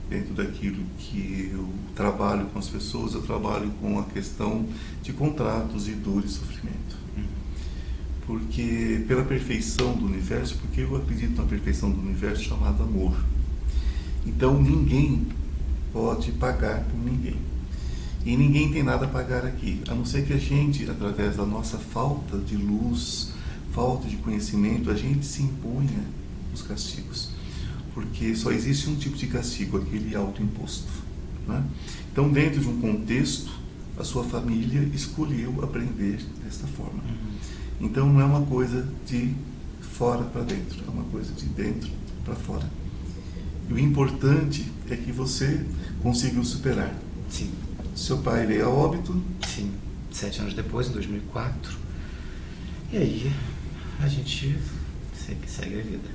dentro 0.09 0.33
daquilo 0.33 0.83
que 0.97 1.49
eu 1.51 1.67
trabalho 1.95 2.45
com 2.47 2.59
as 2.59 2.69
pessoas, 2.69 3.13
eu 3.13 3.21
trabalho 3.21 3.71
com 3.81 3.99
a 3.99 4.03
questão 4.03 4.67
de 5.01 5.11
contratos 5.11 5.85
de 5.85 5.93
dor 5.93 6.23
e 6.23 6.29
sofrimento. 6.29 7.02
Porque 8.25 9.03
pela 9.07 9.23
perfeição 9.23 9.93
do 9.95 10.05
universo, 10.05 10.57
porque 10.57 10.81
eu 10.81 10.95
acredito 10.95 11.35
na 11.35 11.43
perfeição 11.43 11.91
do 11.91 11.99
universo 11.99 12.43
chamado 12.43 12.83
amor. 12.83 13.15
Então 14.25 14.61
ninguém 14.61 15.27
pode 15.91 16.31
pagar 16.33 16.83
por 16.85 16.97
ninguém. 16.97 17.37
E 18.25 18.37
ninguém 18.37 18.71
tem 18.71 18.83
nada 18.83 19.05
a 19.05 19.09
pagar 19.09 19.45
aqui, 19.45 19.81
a 19.89 19.93
não 19.93 20.05
ser 20.05 20.25
que 20.25 20.31
a 20.31 20.37
gente, 20.37 20.89
através 20.89 21.35
da 21.35 21.45
nossa 21.45 21.77
falta 21.77 22.37
de 22.37 22.55
luz, 22.55 23.33
falta 23.73 24.07
de 24.07 24.15
conhecimento, 24.17 24.89
a 24.89 24.95
gente 24.95 25.25
se 25.25 25.43
imponha 25.43 26.05
os 26.53 26.61
castigos. 26.61 27.29
Porque 27.93 28.33
só 28.35 28.51
existe 28.51 28.89
um 28.89 28.95
tipo 28.95 29.17
de 29.17 29.27
castigo, 29.27 29.77
aquele 29.77 30.15
autoimposto. 30.15 30.87
Né? 31.45 31.63
Então, 32.11 32.31
dentro 32.31 32.61
de 32.61 32.67
um 32.67 32.79
contexto, 32.79 33.51
a 33.97 34.03
sua 34.03 34.23
família 34.23 34.89
escolheu 34.93 35.61
aprender 35.61 36.19
desta 36.43 36.65
forma. 36.65 37.03
Uhum. 37.03 37.33
Então, 37.79 38.11
não 38.11 38.21
é 38.21 38.25
uma 38.25 38.45
coisa 38.45 38.87
de 39.05 39.33
fora 39.81 40.23
para 40.23 40.43
dentro, 40.43 40.83
é 40.85 40.89
uma 40.89 41.03
coisa 41.05 41.33
de 41.33 41.45
dentro 41.45 41.89
para 42.23 42.35
fora. 42.35 42.69
E 43.69 43.73
o 43.73 43.79
importante 43.79 44.71
é 44.89 44.95
que 44.95 45.11
você 45.11 45.65
conseguiu 46.01 46.43
superar. 46.43 46.93
Sim. 47.29 47.51
Seu 47.95 48.17
pai 48.17 48.45
veio 48.45 48.65
a 48.65 48.69
óbito. 48.69 49.21
Sim. 49.47 49.71
Sete 50.11 50.41
anos 50.41 50.53
depois, 50.53 50.89
em 50.89 50.93
2004. 50.93 51.77
E 52.91 52.97
aí, 52.97 53.31
a 53.99 54.07
gente 54.07 54.57
segue, 55.15 55.49
segue 55.49 55.79
a 55.79 55.83
vida. 55.83 56.09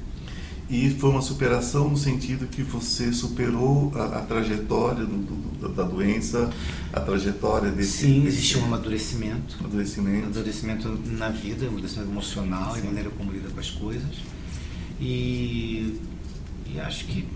E 0.70 0.90
foi 0.90 1.08
uma 1.08 1.22
superação 1.22 1.88
no 1.88 1.96
sentido 1.96 2.46
que 2.46 2.62
você 2.62 3.10
superou 3.10 3.90
a, 3.94 4.18
a 4.18 4.22
trajetória 4.22 5.06
do, 5.06 5.16
do, 5.16 5.68
da 5.70 5.82
doença, 5.82 6.50
a 6.92 7.00
trajetória 7.00 7.70
desse. 7.70 8.04
Sim, 8.04 8.26
existe 8.26 8.58
um 8.58 8.66
amadurecimento. 8.66 9.56
Amadurecimento. 9.60 10.24
Amadurecimento 10.24 10.88
na 11.06 11.30
vida, 11.30 11.66
amadurecimento 11.66 12.10
emocional 12.10 12.74
Sim. 12.74 12.80
e 12.80 12.84
maneira 12.84 13.08
como 13.10 13.32
lida 13.32 13.48
com 13.48 13.58
as 13.58 13.70
coisas. 13.70 14.18
E, 15.00 15.98
e 16.66 16.78
acho 16.80 17.06
que 17.06 17.26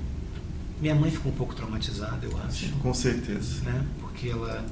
minha 0.79 0.95
mãe 0.95 1.11
ficou 1.11 1.33
um 1.33 1.35
pouco 1.35 1.55
traumatizada, 1.55 2.27
eu 2.27 2.37
acho. 2.45 2.67
Sim, 2.67 2.73
com 2.83 2.93
certeza. 2.93 3.63
Né? 3.63 3.87
Porque 4.01 4.29
ela. 4.29 4.63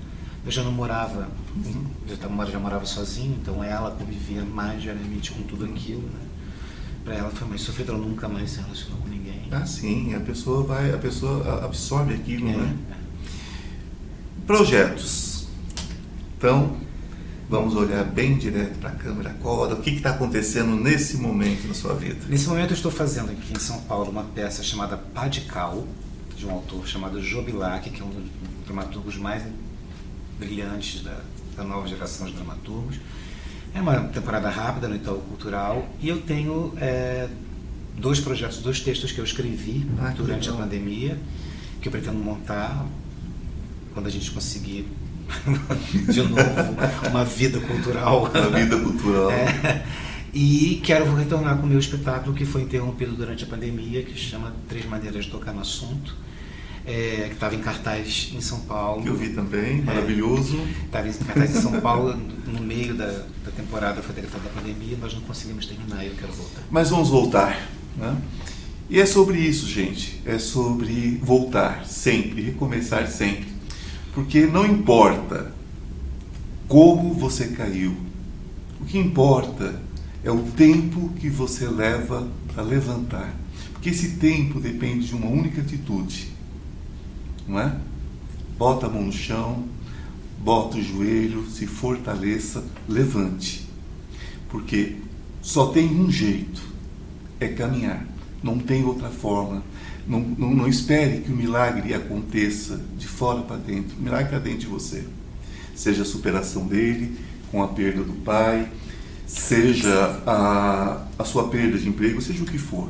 Eu 0.45 0.51
já 0.51 0.63
não 0.63 0.73
morava, 0.73 1.29
uhum. 1.55 1.85
já, 2.09 2.47
já 2.47 2.59
morava 2.59 2.87
sozinho, 2.87 3.39
então 3.41 3.63
ela 3.63 3.91
convivia 3.91 4.43
mais 4.43 4.83
diariamente 4.83 5.33
com 5.33 5.43
tudo 5.43 5.67
aquilo, 5.67 6.01
né? 6.01 6.30
Para 7.05 7.15
ela 7.15 7.31
foi 7.31 7.49
mais 7.49 7.63
sofrido, 7.63 7.93
ela 7.93 8.01
nunca 8.01 8.29
mais 8.29 8.51
se 8.51 8.61
relacionou 8.61 8.99
com 8.99 9.09
ninguém. 9.09 9.49
Ah, 9.51 9.65
sim, 9.65 10.15
a 10.15 10.21
pessoa 10.21 10.63
vai, 10.63 10.93
a 10.93 10.99
pessoa 10.99 11.65
absorve 11.65 12.15
aquilo, 12.15 12.49
é, 12.49 12.57
né? 12.57 12.77
É. 12.91 14.47
Projetos. 14.47 15.49
Então, 16.37 16.77
vamos 17.49 17.75
olhar 17.75 18.05
bem 18.05 18.39
direto 18.39 18.79
para 18.79 18.91
a 18.91 18.95
câmera 18.95 19.31
agora. 19.31 19.75
O 19.75 19.83
que 19.83 19.91
está 19.91 20.11
acontecendo 20.11 20.77
nesse 20.77 21.17
momento 21.17 21.67
na 21.67 21.75
sua 21.75 21.95
vida? 21.95 22.27
Nesse 22.29 22.49
momento 22.49 22.71
eu 22.71 22.77
estou 22.77 22.91
fazendo 22.91 23.31
aqui 23.31 23.53
em 23.53 23.59
São 23.59 23.81
Paulo 23.83 24.11
uma 24.11 24.25
peça 24.25 24.63
chamada 24.63 24.97
Padical, 24.97 25.87
de 26.37 26.47
um 26.47 26.51
autor 26.51 26.87
chamado 26.87 27.21
Jobilac, 27.23 27.91
que 27.91 28.01
é 28.01 28.05
um 28.05 28.09
dos 28.09 28.25
dramaturgos 28.65 29.17
mais 29.19 29.43
brilhantes 30.39 31.03
da, 31.03 31.21
da 31.57 31.65
nova 31.65 31.87
geração 31.87 32.27
de 32.27 32.33
dramaturgos. 32.33 32.97
É 33.75 33.81
uma 33.81 34.01
temporada 34.09 34.51
rápida 34.51 34.89
no 34.89 34.97
Itaú 34.97 35.21
Cultural 35.21 35.89
e 36.01 36.09
eu 36.09 36.21
tenho 36.21 36.75
é, 36.79 37.29
dois 37.97 38.21
projetos, 38.21 38.59
dois 38.59 38.81
textos 38.81 39.13
que 39.13 39.21
eu 39.21 39.25
escrevi 39.25 39.87
ah, 40.01 40.13
durante 40.17 40.49
a 40.49 40.53
pandemia, 40.53 41.17
que 41.81 41.89
eu 41.89 41.93
pretendo 41.93 42.19
montar 42.19 42.85
quando 43.95 44.07
a 44.07 44.11
gente 44.11 44.31
conseguir 44.31 44.87
de 46.11 46.23
novo 46.23 46.77
uma 47.09 47.25
vida 47.25 47.61
cultural. 47.61 48.25
Uma 48.25 48.59
vida 48.59 48.79
cultural. 48.79 49.31
É, 49.31 49.85
e 50.35 50.81
quero 50.85 51.15
retornar 51.15 51.57
com 51.59 51.67
o 51.67 51.69
meu 51.69 51.79
espetáculo 51.79 52.35
que 52.35 52.45
foi 52.45 52.63
interrompido 52.63 53.13
durante 53.13 53.45
a 53.45 53.47
pandemia, 53.47 54.03
que 54.03 54.13
se 54.13 54.27
chama 54.27 54.53
Três 54.69 54.85
Maneiras 54.85 55.27
de 55.27 55.31
Tocar 55.31 55.53
no 55.53 55.61
Assunto 55.61 56.15
é, 56.87 57.27
que 57.29 57.35
estava 57.35 57.55
em 57.55 57.61
cartaz 57.61 58.31
em 58.35 58.41
São 58.41 58.61
Paulo. 58.61 59.03
Que 59.03 59.09
eu 59.09 59.17
vi 59.17 59.31
também, 59.31 59.83
maravilhoso. 59.83 60.59
Estava 60.85 61.09
em 61.09 61.13
cartaz 61.13 61.57
em 61.57 61.61
São 61.61 61.81
Paulo 61.81 62.17
no 62.47 62.61
meio 62.61 62.95
da, 62.95 63.07
da 63.07 63.51
temporada, 63.57 64.03
foi 64.03 64.15
decretada 64.15 64.45
a 64.49 64.61
pandemia, 64.61 64.97
nós 65.01 65.15
não 65.15 65.21
conseguimos 65.23 65.67
terminar 65.67 66.05
eu 66.05 66.15
quero 66.15 66.33
voltar. 66.33 66.63
Mas 66.71 66.91
vamos 66.91 67.09
voltar. 67.09 67.69
Né? 67.97 68.17
E 68.89 69.01
é 69.01 69.07
sobre 69.07 69.39
isso, 69.39 69.69
gente. 69.69 70.21
É 70.25 70.39
sobre 70.39 71.21
voltar 71.23 71.85
sempre, 71.87 72.43
recomeçar 72.43 73.07
sempre. 73.09 73.49
Porque 74.13 74.47
não 74.47 74.67
importa 74.67 75.53
como 76.67 77.15
você 77.15 77.49
caiu, 77.49 77.97
o 78.81 78.85
que 78.85 78.99
importa 78.99 79.81
é 80.25 80.31
o 80.31 80.43
tempo 80.43 81.11
que 81.21 81.29
você 81.29 81.69
leva 81.69 82.29
para 82.53 82.63
levantar. 82.63 83.33
Porque 83.73 83.91
esse 83.91 84.17
tempo 84.17 84.61
depende 84.61 85.07
de 85.07 85.15
uma 85.15 85.29
única 85.29 85.61
atitude 85.61 86.29
não 87.51 87.59
é? 87.59 87.77
Bota 88.57 88.87
a 88.87 88.89
mão 88.89 89.03
no 89.03 89.13
chão, 89.13 89.65
bota 90.39 90.79
o 90.79 90.83
joelho, 90.83 91.45
se 91.51 91.67
fortaleça, 91.67 92.63
levante. 92.89 93.69
Porque 94.49 94.97
só 95.43 95.67
tem 95.67 95.89
um 95.89 96.11
jeito, 96.11 96.63
é 97.41 97.49
caminhar. 97.49 98.07
Não 98.43 98.59
tem 98.59 98.85
outra 98.85 99.09
forma. 99.09 99.63
Não, 100.07 100.21
não, 100.21 100.55
não 100.55 100.69
espere 100.69 101.21
que 101.21 101.33
o 101.33 101.37
milagre 101.37 101.93
aconteça 101.93 102.81
de 102.97 103.07
fora 103.07 103.43
para 103.43 103.57
dentro. 103.57 103.99
O 103.99 104.03
milagre 104.03 104.27
está 104.27 104.39
dentro 104.39 104.61
de 104.61 104.67
você. 104.67 105.05
Seja 105.75 106.03
a 106.03 106.07
superação 106.07 106.67
dele, 106.67 107.19
com 107.51 107.63
a 107.63 107.69
perda 107.69 108.05
do 108.05 108.13
pai, 108.25 108.69
seja 109.27 110.23
a, 110.27 111.05
a 111.19 111.25
sua 111.25 111.49
perda 111.49 111.79
de 111.79 111.89
emprego, 111.89 112.21
seja 112.23 112.43
o 112.43 112.47
que 112.47 112.59
for. 112.59 112.89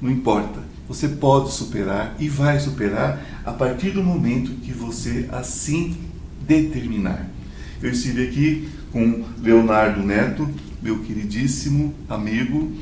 Não 0.00 0.10
importa 0.10 0.62
você 0.88 1.06
pode 1.08 1.52
superar 1.52 2.16
e 2.18 2.28
vai 2.28 2.58
superar 2.58 3.42
a 3.44 3.52
partir 3.52 3.90
do 3.90 4.02
momento 4.02 4.52
que 4.62 4.72
você 4.72 5.28
assim 5.30 5.96
determinar. 6.40 7.28
Eu 7.82 7.90
estive 7.90 8.26
aqui 8.26 8.68
com 8.90 9.24
Leonardo 9.40 10.02
Neto, 10.02 10.48
meu 10.82 11.00
queridíssimo 11.00 11.94
amigo. 12.08 12.72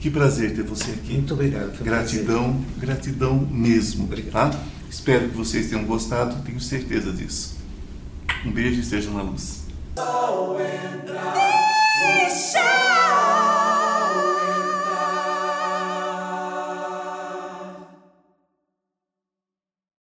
Que 0.00 0.10
prazer 0.10 0.54
ter 0.54 0.62
você 0.62 0.90
aqui. 0.90 1.12
Muito 1.14 1.34
obrigado. 1.34 1.82
Gratidão, 1.82 2.60
gratidão 2.78 3.36
mesmo. 3.50 4.04
Obrigado. 4.04 4.52
Tá? 4.52 4.64
Espero 4.90 5.28
que 5.28 5.36
vocês 5.36 5.68
tenham 5.68 5.84
gostado, 5.84 6.42
tenho 6.44 6.60
certeza 6.60 7.12
disso. 7.12 7.56
Um 8.44 8.50
beijo 8.50 8.80
e 8.80 8.84
sejam 8.84 9.14
na 9.14 9.22
luz. 9.22 9.64